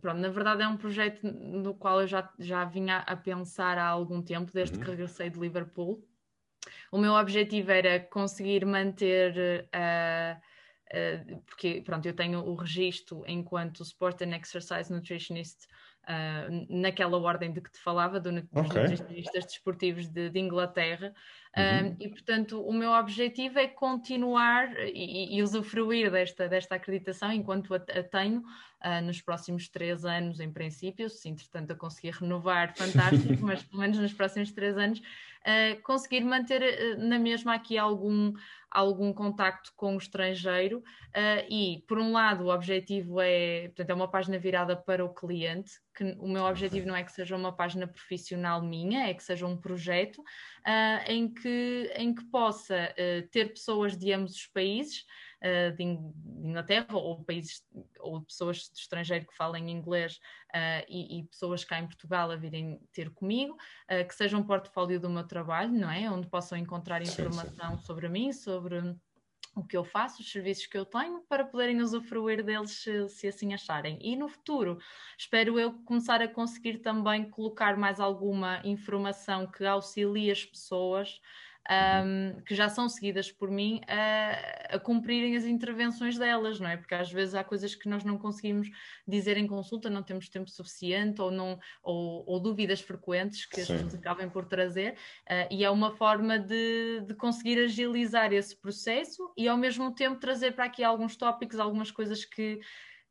pronto, 0.00 0.18
na 0.18 0.28
verdade 0.28 0.62
é 0.62 0.68
um 0.68 0.76
projeto 0.76 1.26
no 1.26 1.74
qual 1.74 2.02
eu 2.02 2.06
já, 2.06 2.30
já 2.38 2.64
vinha 2.64 2.98
a 2.98 3.16
pensar 3.16 3.78
há 3.78 3.86
algum 3.86 4.22
tempo, 4.22 4.52
desde 4.52 4.76
uhum. 4.76 4.84
que 4.84 4.90
regressei 4.90 5.30
de 5.30 5.40
Liverpool. 5.40 6.06
O 6.92 6.98
meu 6.98 7.12
objetivo 7.14 7.70
era 7.70 7.98
conseguir 7.98 8.64
manter, 8.66 9.68
uh, 9.74 10.36
uh, 10.36 11.42
porque 11.46 11.80
pronto, 11.80 12.06
eu 12.06 12.14
tenho 12.14 12.44
o 12.44 12.54
registro 12.54 13.24
enquanto 13.26 13.82
Sport 13.82 14.22
and 14.22 14.34
Exercise 14.36 14.92
Nutritionist 14.92 15.66
uh, 16.08 16.66
naquela 16.68 17.18
ordem 17.18 17.52
de 17.52 17.60
que 17.60 17.70
te 17.70 17.78
falava, 17.78 18.18
do, 18.18 18.32
dos 18.32 18.42
okay. 18.52 18.82
nutricionistas 18.82 19.44
desportivos 19.44 20.08
de, 20.08 20.30
de 20.30 20.38
Inglaterra, 20.38 21.14
Uhum. 21.56 21.96
e, 21.98 22.08
portanto, 22.10 22.60
o 22.60 22.70
meu 22.70 22.90
objetivo 22.90 23.58
é 23.58 23.66
continuar 23.66 24.70
e, 24.78 25.38
e 25.38 25.42
usufruir 25.42 26.10
desta, 26.10 26.46
desta 26.46 26.74
acreditação 26.74 27.32
enquanto 27.32 27.72
a, 27.72 27.78
a 27.78 28.02
tenho 28.02 28.40
uh, 28.40 29.00
nos 29.02 29.22
próximos 29.22 29.66
três 29.66 30.04
anos, 30.04 30.38
em 30.38 30.52
princípio. 30.52 31.08
Se, 31.08 31.30
entretanto, 31.30 31.72
a 31.72 31.74
conseguir 31.74 32.10
renovar, 32.10 32.76
fantástico, 32.76 33.36
mas 33.42 33.62
pelo 33.62 33.80
menos 33.80 33.98
nos 33.98 34.12
próximos 34.12 34.52
três 34.52 34.76
anos, 34.76 35.00
uh, 35.46 35.82
conseguir 35.82 36.22
manter 36.24 36.62
uh, 36.62 37.00
na 37.00 37.18
mesma 37.18 37.54
aqui 37.54 37.78
algum, 37.78 38.32
algum 38.70 39.12
contacto 39.12 39.72
com 39.76 39.94
o 39.94 39.98
estrangeiro. 39.98 40.82
e, 41.48 41.84
por 41.88 41.98
um 41.98 42.12
lado, 42.12 42.44
o 42.44 42.54
objetivo 42.54 43.20
é, 43.20 43.68
portanto, 43.68 43.90
é 43.90 43.94
uma 43.94 44.10
página 44.10 44.38
virada 44.38 44.76
para 44.76 45.04
o 45.04 45.14
cliente, 45.14 45.72
que 45.94 46.04
o 46.18 46.28
meu 46.28 46.44
objetivo 46.44 46.86
não 46.86 46.96
é 46.96 47.02
que 47.02 47.12
seja 47.12 47.36
uma 47.36 47.56
página 47.56 47.86
profissional 47.86 48.60
minha, 48.60 49.08
é 49.08 49.14
que 49.14 49.22
seja 49.22 49.46
um 49.46 49.56
projeto 49.56 50.22
em 51.06 51.32
que 51.32 51.90
em 51.96 52.14
que 52.14 52.24
possa 52.24 52.94
ter 53.30 53.48
pessoas 53.50 53.96
de 53.96 54.12
ambos 54.12 54.34
os 54.34 54.46
países, 54.46 55.06
uh, 55.42 55.76
de, 55.76 55.82
Inglaterra 55.82 56.96
ou 56.96 57.24
países 57.24 57.64
ou 58.00 58.22
pessoas 58.22 58.58
de 58.58 58.78
estrangeiro 58.78 59.26
que 59.26 59.36
falem 59.36 59.70
inglês 59.70 60.18
uh, 60.54 60.84
e, 60.88 61.18
e, 61.18 61.24
pessoas 61.24 61.64
cá 61.64 61.78
em 61.78 61.86
Portugal 61.86 62.30
a 62.30 62.36
virem 62.36 62.80
ter 62.92 63.10
comigo, 63.10 63.56
que 64.08 64.14
seja 64.14 64.36
um 64.36 64.42
portfólio 64.42 65.00
do 65.00 65.10
meu 65.10 65.26
trabalho, 65.26 65.72
não 65.72 65.90
é? 65.90 66.10
Onde 66.10 66.28
possam 66.28 66.56
encontrar 66.56 67.02
informação 67.02 67.70
sim, 67.70 67.78
sim. 67.78 67.86
sobre 67.86 68.08
mim, 68.08 68.32
sobre 68.32 68.96
o 69.56 69.64
que 69.64 69.76
eu 69.76 69.82
faço, 69.82 70.20
os 70.20 70.30
serviços 70.30 70.66
que 70.66 70.76
eu 70.76 70.84
tenho, 70.84 71.22
para 71.26 71.42
poderem 71.42 71.80
usufruir 71.80 72.44
deles 72.44 72.72
se, 72.72 73.08
se, 73.08 73.26
assim 73.26 73.54
acharem. 73.54 73.98
E 74.02 74.14
no 74.14 74.28
futuro, 74.28 74.78
espero 75.18 75.58
eu 75.58 75.72
começar 75.84 76.20
a 76.20 76.28
conseguir 76.28 76.78
também 76.80 77.30
colocar 77.30 77.74
mais 77.74 77.98
alguma 77.98 78.60
informação 78.64 79.46
que 79.46 79.64
auxilie 79.64 80.30
as 80.30 80.44
pessoas 80.44 81.18
um, 81.70 82.40
que 82.42 82.54
já 82.54 82.68
são 82.68 82.88
seguidas 82.88 83.30
por 83.30 83.50
mim 83.50 83.80
a, 83.88 84.76
a, 84.76 84.78
cumprirem 84.78 85.36
as 85.36 85.44
intervenções 85.44 86.16
delas, 86.16 86.60
não 86.60 86.68
é? 86.68 86.76
Porque 86.76 86.94
às 86.94 87.10
vezes 87.10 87.34
há 87.34 87.42
coisas 87.42 87.74
que 87.74 87.88
nós 87.88 88.04
não 88.04 88.18
conseguimos 88.18 88.68
dizer 89.06 89.36
em 89.36 89.46
consulta, 89.46 89.90
não 89.90 90.02
temos 90.02 90.28
tempo 90.28 90.48
suficiente 90.48 91.20
ou, 91.20 91.30
não, 91.30 91.58
ou, 91.82 92.24
ou 92.26 92.40
dúvidas 92.40 92.80
frequentes 92.80 93.46
que 93.46 93.60
as 93.60 93.68
pessoas 93.68 93.94
acabem 93.94 94.28
por 94.28 94.46
trazer, 94.46 94.92
uh, 95.28 95.48
e 95.50 95.64
é 95.64 95.70
uma 95.70 95.90
forma 95.90 96.38
de, 96.38 97.00
de 97.06 97.14
conseguir 97.14 97.58
agilizar 97.58 98.32
esse 98.32 98.56
processo 98.56 99.32
e 99.36 99.48
ao 99.48 99.56
mesmo 99.56 99.92
tempo 99.92 100.20
trazer 100.20 100.52
para 100.52 100.64
aqui 100.64 100.84
alguns 100.84 101.16
tópicos, 101.16 101.58
algumas 101.58 101.90
coisas 101.90 102.24
que 102.24 102.60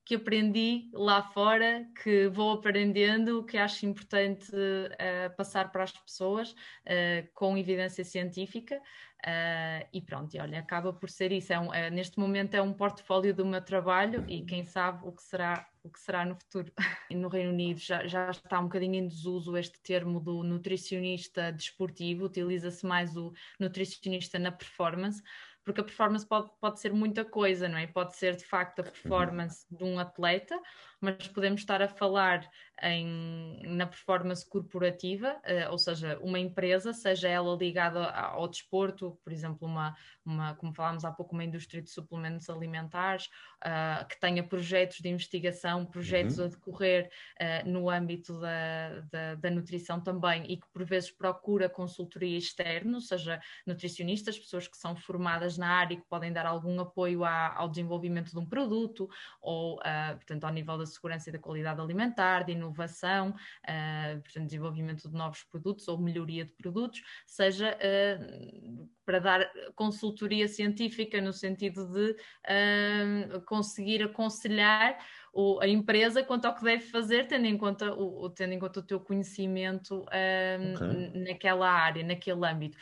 que 0.05 0.15
aprendi 0.15 0.87
lá 0.93 1.23
fora, 1.23 1.83
que 2.03 2.27
vou 2.27 2.51
aprendendo, 2.51 3.43
que 3.43 3.57
acho 3.57 3.87
importante 3.87 4.51
uh, 4.55 5.35
passar 5.35 5.71
para 5.71 5.83
as 5.83 5.91
pessoas 5.91 6.51
uh, 6.51 7.27
com 7.33 7.57
evidência 7.57 8.05
científica. 8.05 8.79
Uh, 9.25 9.81
e 9.91 9.99
pronto, 10.01 10.35
e 10.35 10.39
olha, 10.39 10.59
acaba 10.59 10.93
por 10.93 11.09
ser 11.09 11.31
isso. 11.31 11.51
É 11.51 11.59
um, 11.59 11.71
neste 11.91 12.19
momento 12.19 12.53
é 12.53 12.61
um 12.61 12.71
portfólio 12.71 13.33
do 13.33 13.43
meu 13.43 13.59
trabalho 13.59 14.23
e 14.27 14.45
quem 14.45 14.63
sabe 14.63 14.99
o 15.07 15.11
que 15.11 15.23
será, 15.23 15.67
o 15.81 15.89
que 15.89 15.99
será 15.99 16.23
no 16.23 16.35
futuro. 16.35 16.71
no 17.09 17.27
Reino 17.27 17.49
Unido 17.49 17.79
já, 17.79 18.05
já 18.05 18.29
está 18.29 18.59
um 18.59 18.65
bocadinho 18.65 18.93
em 18.93 19.07
desuso 19.07 19.57
este 19.57 19.79
termo 19.79 20.19
do 20.19 20.43
nutricionista 20.43 21.51
desportivo, 21.51 22.25
utiliza-se 22.25 22.85
mais 22.85 23.17
o 23.17 23.33
nutricionista 23.59 24.37
na 24.37 24.51
performance 24.51 25.23
porque 25.65 25.81
a 25.81 25.83
performance 25.83 26.25
pode, 26.25 26.49
pode 26.61 26.79
ser 26.79 26.93
muita 26.93 27.25
coisa, 27.25 27.67
não 27.67 27.77
é? 27.77 27.87
Pode 27.87 28.15
ser 28.15 28.35
de 28.35 28.45
facto 28.45 28.79
a 28.79 28.83
uhum. 28.83 28.91
performance 28.91 29.65
de 29.69 29.83
um 29.83 29.99
atleta, 29.99 30.57
mas 31.01 31.27
podemos 31.27 31.61
estar 31.61 31.81
a 31.81 31.87
falar 31.87 32.47
em, 32.83 33.61
na 33.65 33.85
performance 33.85 34.47
corporativa, 34.47 35.33
uh, 35.33 35.71
ou 35.71 35.77
seja, 35.77 36.19
uma 36.21 36.37
empresa, 36.37 36.93
seja 36.93 37.27
ela 37.27 37.55
ligada 37.55 38.09
ao 38.11 38.47
desporto, 38.47 39.17
por 39.23 39.31
exemplo, 39.31 39.67
uma, 39.67 39.95
uma 40.25 40.55
como 40.55 40.73
falámos 40.73 41.05
há 41.05 41.11
pouco, 41.11 41.33
uma 41.33 41.43
indústria 41.43 41.81
de 41.81 41.89
suplementos 41.89 42.49
alimentares, 42.49 43.27
uh, 43.63 44.05
que 44.07 44.19
tenha 44.19 44.43
projetos 44.43 44.99
de 44.99 45.09
investigação, 45.09 45.85
projetos 45.85 46.37
uhum. 46.37 46.45
a 46.45 46.47
decorrer 46.49 47.09
uh, 47.39 47.69
no 47.69 47.89
âmbito 47.89 48.39
da, 48.39 48.99
da, 49.11 49.35
da, 49.35 49.49
nutrição 49.49 49.99
também 49.99 50.43
e 50.51 50.57
que 50.57 50.67
por 50.73 50.83
vezes 50.83 51.09
procura 51.09 51.69
consultoria 51.69 52.37
externa, 52.37 52.95
ou 52.95 53.01
seja, 53.01 53.41
nutricionistas, 53.65 54.37
pessoas 54.37 54.67
que 54.67 54.77
são 54.77 54.95
formadas 54.95 55.54
na 55.57 55.67
área 55.67 55.95
e 55.95 55.97
que 55.97 56.07
podem 56.09 56.31
dar 56.31 56.45
algum 56.45 56.79
apoio 56.79 57.23
à, 57.23 57.55
ao 57.55 57.69
desenvolvimento 57.69 58.31
de 58.31 58.39
um 58.39 58.45
produto 58.45 59.09
ou, 59.41 59.79
portanto, 60.15 60.43
ao 60.43 60.53
nível 60.53 60.77
da 60.77 60.85
segurança 60.85 61.29
e 61.29 61.33
da 61.33 61.39
qualidade 61.39 61.81
alimentar, 61.81 62.43
de 62.43 62.53
inovação, 62.53 63.29
uh, 63.29 64.21
portanto, 64.21 64.45
desenvolvimento 64.45 65.09
de 65.09 65.15
novos 65.15 65.43
produtos 65.43 65.87
ou 65.87 65.97
melhoria 65.97 66.45
de 66.45 66.51
produtos, 66.53 67.01
seja 67.25 67.77
uh, 67.77 68.89
para 69.05 69.19
dar 69.19 69.51
consultoria 69.75 70.47
científica 70.47 71.21
no 71.21 71.31
sentido 71.31 71.87
de 71.87 72.11
uh, 72.11 73.41
conseguir 73.45 74.03
aconselhar 74.03 74.97
o, 75.33 75.59
a 75.61 75.67
empresa 75.67 76.23
quanto 76.23 76.45
ao 76.45 76.55
que 76.55 76.63
deve 76.63 76.83
fazer, 76.85 77.27
tendo 77.27 77.45
em 77.45 77.57
conta 77.57 77.93
o, 77.93 78.29
tendo 78.29 78.53
em 78.53 78.59
conta 78.59 78.79
o 78.79 78.83
teu 78.83 78.99
conhecimento 79.01 80.03
okay. 80.03 81.23
naquela 81.23 81.69
área, 81.69 82.03
naquele 82.03 82.45
âmbito. 82.47 82.77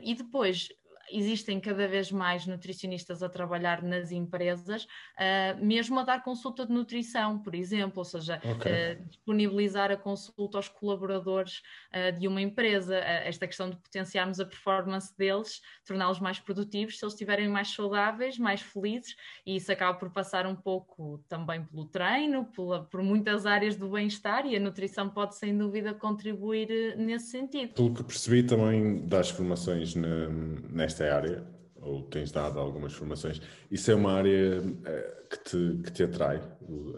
e 0.00 0.14
depois, 0.14 0.68
existem 1.10 1.60
cada 1.60 1.86
vez 1.86 2.10
mais 2.10 2.46
nutricionistas 2.46 3.22
a 3.22 3.28
trabalhar 3.28 3.82
nas 3.82 4.10
empresas, 4.10 4.84
uh, 4.84 5.64
mesmo 5.64 5.98
a 5.98 6.04
dar 6.04 6.22
consulta 6.22 6.66
de 6.66 6.72
nutrição, 6.72 7.38
por 7.38 7.54
exemplo, 7.54 7.98
ou 7.98 8.04
seja, 8.04 8.40
okay. 8.44 8.94
uh, 8.94 9.04
disponibilizar 9.06 9.90
a 9.90 9.96
consulta 9.96 10.58
aos 10.58 10.68
colaboradores 10.68 11.62
uh, 11.92 12.18
de 12.18 12.28
uma 12.28 12.40
empresa, 12.40 12.96
esta 12.96 13.46
questão 13.46 13.70
de 13.70 13.76
potenciarmos 13.76 14.40
a 14.40 14.44
performance 14.44 15.16
deles, 15.16 15.60
torná-los 15.84 16.20
mais 16.20 16.38
produtivos, 16.38 16.98
se 16.98 17.04
eles 17.04 17.14
estiverem 17.14 17.48
mais 17.48 17.68
saudáveis, 17.68 18.38
mais 18.38 18.60
felizes, 18.60 19.16
e 19.44 19.56
isso 19.56 19.70
acaba 19.72 19.98
por 19.98 20.10
passar 20.10 20.46
um 20.46 20.54
pouco 20.54 21.24
também 21.28 21.64
pelo 21.64 21.86
treino, 21.86 22.44
pela, 22.46 22.84
por 22.84 23.02
muitas 23.02 23.46
áreas 23.46 23.76
do 23.76 23.88
bem-estar, 23.88 24.46
e 24.46 24.56
a 24.56 24.60
nutrição 24.60 25.08
pode 25.08 25.36
sem 25.36 25.56
dúvida 25.56 25.94
contribuir 25.94 26.96
nesse 26.96 27.30
sentido. 27.30 27.74
Pelo 27.74 27.94
que 27.94 28.04
percebi 28.04 28.42
também 28.42 29.06
das 29.06 29.30
formações 29.30 29.94
nesta 29.94 30.99
esta 31.00 31.14
área, 31.14 31.46
ou 31.76 32.02
tens 32.02 32.30
dado 32.30 32.58
algumas 32.58 32.92
formações, 32.92 33.40
isso 33.70 33.90
é 33.90 33.94
uma 33.94 34.12
área 34.12 34.62
eh, 34.84 35.24
que 35.30 35.38
te, 35.38 35.82
que 35.82 35.92
te 35.92 36.02
atrai, 36.02 36.40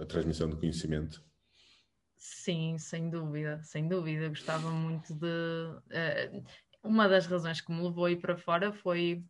a 0.00 0.06
transmissão 0.06 0.50
do 0.50 0.56
conhecimento? 0.56 1.22
Sim, 2.16 2.76
sem 2.78 3.08
dúvida, 3.08 3.60
sem 3.62 3.86
dúvida. 3.88 4.28
Gostava 4.28 4.70
muito 4.70 5.14
de. 5.14 5.26
Uh, 5.26 6.44
uma 6.82 7.08
das 7.08 7.26
razões 7.26 7.60
que 7.60 7.70
me 7.70 7.80
levou 7.80 8.06
a 8.06 8.10
ir 8.10 8.16
para 8.16 8.36
fora 8.36 8.72
foi 8.72 9.24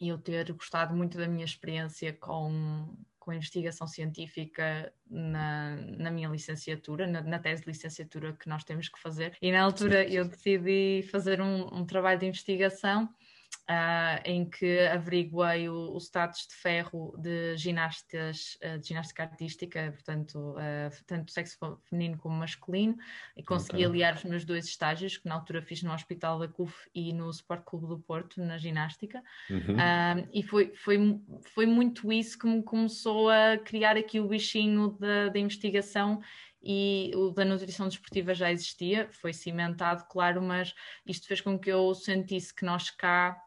eu 0.00 0.18
ter 0.18 0.50
gostado 0.52 0.94
muito 0.94 1.18
da 1.18 1.28
minha 1.28 1.44
experiência 1.44 2.12
com, 2.14 2.96
com 3.18 3.32
investigação 3.32 3.86
científica 3.86 4.92
na, 5.08 5.76
na 5.76 6.10
minha 6.10 6.28
licenciatura, 6.28 7.06
na, 7.06 7.22
na, 7.22 7.38
tese 7.38 7.62
de 7.62 7.68
licenciatura 7.68 8.34
que 8.34 8.48
nós 8.48 8.64
temos 8.64 8.88
que 8.88 8.98
fazer. 8.98 9.36
E 9.40 9.52
na 9.52 9.62
altura 9.62 10.06
eu 10.06 10.26
decidi 10.26 11.06
fazer 11.10 11.40
um, 11.40 11.74
um 11.74 11.84
trabalho 11.84 12.18
de 12.18 12.26
investigação 12.26 13.08
uh, 13.70 14.20
em 14.24 14.48
que 14.48 14.80
averiguei 14.86 15.68
o, 15.68 15.94
o, 15.94 15.98
status 15.98 16.46
de 16.48 16.54
ferro 16.54 17.14
de 17.18 17.56
ginastas, 17.56 18.56
uh, 18.64 18.78
de 18.78 18.88
ginástica 18.88 19.24
artística, 19.24 19.92
portanto, 19.92 20.36
uh, 20.36 21.04
tanto 21.06 21.32
sexo 21.32 21.56
feminino 21.88 22.16
como 22.18 22.36
masculino, 22.36 22.96
e 23.36 23.42
consegui 23.42 23.78
okay. 23.78 23.86
aliar 23.86 24.14
os 24.14 24.24
meus 24.24 24.44
dois 24.44 24.66
estágios, 24.66 25.16
que 25.18 25.28
na 25.28 25.34
altura 25.34 25.62
fiz 25.62 25.82
no 25.82 25.92
Hospital 25.92 26.38
da 26.38 26.48
CUF 26.48 26.74
e 26.94 27.12
no 27.12 27.30
Sport 27.30 27.64
Clube 27.64 27.86
do 27.86 27.98
Porto, 27.98 28.40
na 28.40 28.58
ginástica, 28.58 29.22
uhum. 29.50 29.76
e 30.32 30.42
foi, 30.42 30.72
foi, 30.74 30.98
foi 31.54 31.66
muito 31.66 32.12
isso 32.12 32.38
que 32.38 32.46
me 32.46 32.62
começou 32.62 33.28
a 33.28 33.58
criar 33.58 33.96
aqui 33.96 34.20
o 34.20 34.28
bichinho 34.28 34.96
da, 34.98 35.28
da 35.28 35.38
investigação 35.38 36.20
e 36.62 37.12
o 37.14 37.30
da 37.30 37.44
nutrição 37.44 37.86
desportiva 37.86 38.34
já 38.34 38.50
existia, 38.50 39.08
foi 39.12 39.32
cimentado, 39.32 40.04
claro, 40.10 40.42
mas 40.42 40.74
isto 41.06 41.28
fez 41.28 41.40
com 41.40 41.56
que 41.58 41.70
eu 41.70 41.94
sentisse 41.94 42.52
que 42.52 42.64
nós 42.64 42.90
cá 42.90 43.40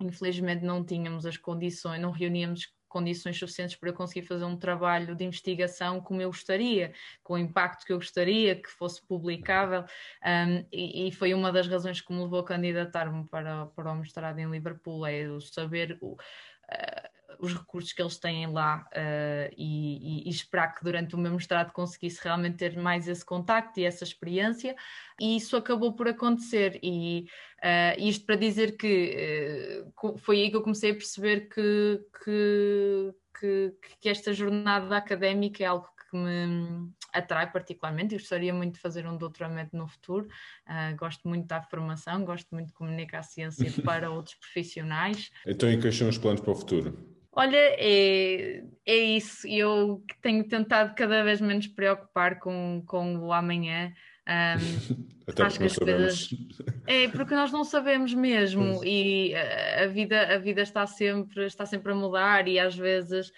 infelizmente 0.00 0.64
não 0.64 0.84
tínhamos 0.84 1.26
as 1.26 1.36
condições, 1.36 2.00
não 2.00 2.10
reuníamos 2.10 2.74
condições 2.88 3.38
suficientes 3.38 3.76
para 3.76 3.92
conseguir 3.92 4.26
fazer 4.26 4.44
um 4.44 4.56
trabalho 4.56 5.14
de 5.14 5.24
investigação 5.24 6.00
como 6.00 6.22
eu 6.22 6.28
gostaria, 6.28 6.94
com 7.22 7.34
o 7.34 7.38
impacto 7.38 7.84
que 7.84 7.92
eu 7.92 7.98
gostaria, 7.98 8.56
que 8.56 8.70
fosse 8.70 9.04
publicável, 9.06 9.84
um, 10.24 10.66
e, 10.72 11.08
e, 11.08 11.12
foi 11.12 11.34
uma 11.34 11.52
das 11.52 11.68
razões 11.68 12.00
que 12.00 12.12
me 12.12 12.22
levou 12.22 12.40
a 12.40 12.44
candidatar-me 12.44 13.26
para, 13.28 13.66
para 13.66 13.92
o 13.92 13.96
mestrado 13.96 14.38
em 14.38 14.50
Liverpool, 14.50 15.04
é 15.04 15.28
o 15.28 15.40
saber 15.40 15.98
o, 16.00 16.12
uh, 16.12 17.05
os 17.38 17.54
recursos 17.54 17.92
que 17.92 18.02
eles 18.02 18.18
têm 18.18 18.46
lá 18.46 18.86
uh, 18.92 19.54
e, 19.56 20.28
e, 20.28 20.30
esperar 20.30 20.74
que 20.74 20.84
durante 20.84 21.14
o 21.14 21.18
meu 21.18 21.32
mestrado 21.32 21.72
conseguisse 21.72 22.20
realmente 22.22 22.56
ter 22.56 22.76
mais 22.76 23.08
esse 23.08 23.24
contacto 23.24 23.80
e 23.80 23.84
essa 23.84 24.04
experiência, 24.04 24.74
e 25.20 25.36
isso 25.36 25.56
acabou 25.56 25.94
por 25.94 26.08
acontecer. 26.08 26.78
E 26.82 27.26
uh, 27.58 28.00
isto 28.00 28.24
para 28.24 28.36
dizer 28.36 28.76
que 28.76 29.84
uh, 29.94 30.18
foi 30.18 30.42
aí 30.42 30.50
que 30.50 30.56
eu 30.56 30.62
comecei 30.62 30.90
a 30.90 30.94
perceber 30.94 31.48
que, 31.48 32.00
que, 32.24 33.14
que, 33.40 33.74
que 34.00 34.08
esta 34.08 34.32
jornada 34.32 34.96
académica 34.96 35.62
é 35.62 35.66
algo 35.66 35.88
que 36.10 36.16
me 36.16 36.90
atrai 37.12 37.50
particularmente 37.50 38.14
e 38.14 38.18
gostaria 38.18 38.52
muito 38.52 38.74
de 38.74 38.80
fazer 38.80 39.06
um 39.06 39.16
doutoramento 39.16 39.76
no 39.76 39.86
futuro. 39.86 40.28
Uh, 40.66 40.96
gosto 40.96 41.26
muito 41.28 41.46
da 41.46 41.62
formação, 41.62 42.24
gosto 42.24 42.48
muito 42.52 42.68
de 42.68 42.72
comunicar 42.72 43.20
a 43.20 43.22
ciência 43.22 43.66
para 43.82 44.10
outros 44.10 44.34
profissionais. 44.34 45.30
Então, 45.46 45.70
e 45.70 45.80
quais 45.80 45.96
são 45.96 46.08
os 46.08 46.18
planos 46.18 46.40
para 46.40 46.52
o 46.52 46.54
futuro? 46.54 47.15
Olha, 47.38 47.54
é, 47.54 48.64
é 48.86 48.96
isso. 48.96 49.46
Eu 49.46 50.02
tenho 50.22 50.42
tentado 50.42 50.94
cada 50.94 51.22
vez 51.22 51.38
menos 51.38 51.66
preocupar 51.66 52.38
com, 52.38 52.82
com 52.86 53.18
o 53.18 53.30
amanhã. 53.30 53.92
Um, 54.26 55.06
Até 55.28 55.44
porque 55.44 55.62
não 55.62 55.68
sabemos. 55.68 56.28
Coisas... 56.28 56.74
É, 56.86 57.08
porque 57.08 57.34
nós 57.34 57.52
não 57.52 57.62
sabemos 57.62 58.14
mesmo 58.14 58.82
e 58.82 59.34
a 59.34 59.86
vida, 59.86 60.34
a 60.34 60.38
vida 60.38 60.62
está, 60.62 60.86
sempre, 60.86 61.44
está 61.44 61.66
sempre 61.66 61.92
a 61.92 61.94
mudar 61.94 62.48
e 62.48 62.58
às 62.58 62.76
vezes 62.76 63.32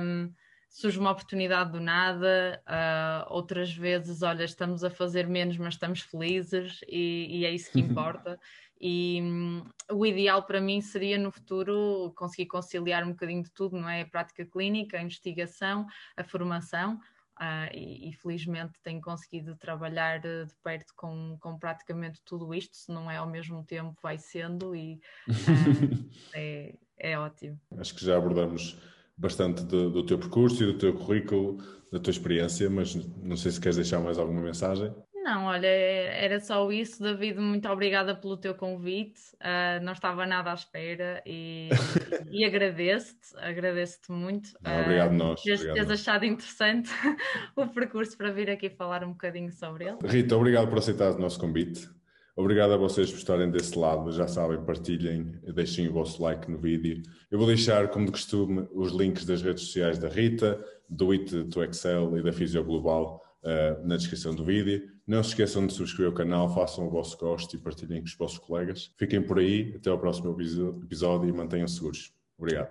um, 0.00 0.32
surge 0.68 0.98
uma 0.98 1.10
oportunidade 1.10 1.70
do 1.70 1.80
nada, 1.80 2.62
uh, 2.66 3.32
outras 3.32 3.72
vezes, 3.72 4.22
olha, 4.22 4.42
estamos 4.42 4.82
a 4.82 4.90
fazer 4.90 5.28
menos, 5.28 5.58
mas 5.58 5.74
estamos 5.74 6.00
felizes 6.00 6.80
e, 6.88 7.40
e 7.40 7.44
é 7.44 7.50
isso 7.50 7.70
que 7.70 7.78
importa. 7.80 8.40
E 8.84 9.20
hum, 9.22 9.62
o 9.92 10.04
ideal 10.04 10.42
para 10.42 10.60
mim 10.60 10.80
seria 10.80 11.16
no 11.16 11.30
futuro 11.30 12.12
conseguir 12.16 12.46
conciliar 12.46 13.04
um 13.04 13.10
bocadinho 13.10 13.44
de 13.44 13.52
tudo, 13.52 13.76
não 13.76 13.88
é? 13.88 14.02
A 14.02 14.06
prática 14.06 14.44
clínica, 14.44 14.98
a 14.98 15.02
investigação, 15.02 15.86
a 16.16 16.24
formação. 16.24 16.98
Uh, 17.40 17.66
e, 17.74 18.10
e, 18.10 18.12
felizmente 18.12 18.74
tenho 18.84 19.00
conseguido 19.00 19.56
trabalhar 19.56 20.20
de, 20.20 20.44
de 20.44 20.54
perto 20.62 20.92
com, 20.94 21.36
com, 21.40 21.58
praticamente 21.58 22.20
tudo 22.24 22.54
isto, 22.54 22.76
se 22.76 22.92
não 22.92 23.10
é 23.10 23.16
ao 23.16 23.26
mesmo 23.26 23.64
tempo, 23.64 23.98
vai 24.02 24.18
sendo, 24.18 24.76
e 24.76 25.00
uh, 25.26 26.10
é, 26.34 26.74
é 26.98 27.18
ótimo. 27.18 27.58
Acho 27.78 27.94
que 27.94 28.04
já 28.04 28.16
abordamos 28.16 28.78
bastante 29.16 29.64
do, 29.64 29.90
do 29.90 30.06
teu 30.06 30.18
percurso 30.18 30.62
e 30.62 30.66
do 30.66 30.78
teu 30.78 30.94
currículo, 30.94 31.56
da 31.90 31.98
tua 31.98 32.10
experiência, 32.10 32.68
mas 32.68 32.94
não 32.94 33.36
sei 33.36 33.50
se 33.50 33.60
queres 33.60 33.76
deixar 33.76 33.98
mais 33.98 34.18
alguma 34.18 34.42
mensagem. 34.42 34.94
Não, 35.22 35.44
olha, 35.44 35.68
era 35.68 36.40
só 36.40 36.70
isso, 36.72 37.00
David. 37.00 37.38
Muito 37.38 37.68
obrigada 37.68 38.12
pelo 38.12 38.36
teu 38.36 38.56
convite. 38.56 39.20
Uh, 39.36 39.82
não 39.84 39.92
estava 39.92 40.26
nada 40.26 40.50
à 40.50 40.54
espera 40.54 41.22
e, 41.24 41.68
e 42.28 42.44
agradeço-te, 42.44 43.36
agradeço-te 43.36 44.10
muito. 44.10 44.50
Não, 44.60 44.80
obrigado, 44.80 45.12
uh, 45.12 45.14
nós. 45.14 45.42
Teres, 45.42 45.62
teres 45.62 45.90
achado 45.90 46.24
interessante 46.24 46.90
o 47.54 47.68
percurso 47.68 48.16
para 48.16 48.32
vir 48.32 48.50
aqui 48.50 48.68
falar 48.68 49.04
um 49.04 49.12
bocadinho 49.12 49.52
sobre 49.52 49.84
ele. 49.84 49.98
Rita, 50.04 50.36
obrigado 50.36 50.68
por 50.68 50.78
aceitar 50.78 51.12
o 51.12 51.18
nosso 51.18 51.38
convite. 51.38 51.88
Obrigado 52.34 52.72
a 52.72 52.76
vocês 52.76 53.10
por 53.10 53.18
estarem 53.18 53.48
desse 53.48 53.78
lado. 53.78 54.10
Já 54.10 54.26
sabem, 54.26 54.64
partilhem, 54.64 55.38
deixem 55.54 55.86
o 55.88 55.92
vosso 55.92 56.20
like 56.20 56.50
no 56.50 56.58
vídeo. 56.58 57.00
Eu 57.30 57.38
vou 57.38 57.46
deixar, 57.46 57.88
como 57.88 58.06
de 58.06 58.12
costume, 58.12 58.66
os 58.72 58.90
links 58.92 59.24
das 59.24 59.42
redes 59.42 59.64
sociais 59.64 59.98
da 59.98 60.08
Rita, 60.08 60.64
do 60.88 61.12
It 61.12 61.44
to 61.44 61.62
Excel 61.62 62.18
e 62.18 62.22
da 62.22 62.32
Fisio 62.32 62.64
Global 62.64 63.22
uh, 63.42 63.86
na 63.86 63.96
descrição 63.96 64.34
do 64.34 64.44
vídeo. 64.44 64.88
Não 65.06 65.22
se 65.22 65.30
esqueçam 65.30 65.66
de 65.66 65.72
subscrever 65.72 66.12
o 66.12 66.14
canal, 66.14 66.52
façam 66.54 66.86
o 66.86 66.90
vosso 66.90 67.16
gosto 67.18 67.56
e 67.56 67.58
partilhem 67.58 68.00
com 68.00 68.06
os 68.06 68.14
vossos 68.14 68.38
colegas. 68.38 68.92
Fiquem 68.96 69.22
por 69.22 69.38
aí, 69.38 69.74
até 69.76 69.90
ao 69.90 69.98
próximo 69.98 70.36
episódio 70.84 71.28
e 71.28 71.32
mantenham-se 71.32 71.74
seguros. 71.74 72.12
Obrigado. 72.38 72.70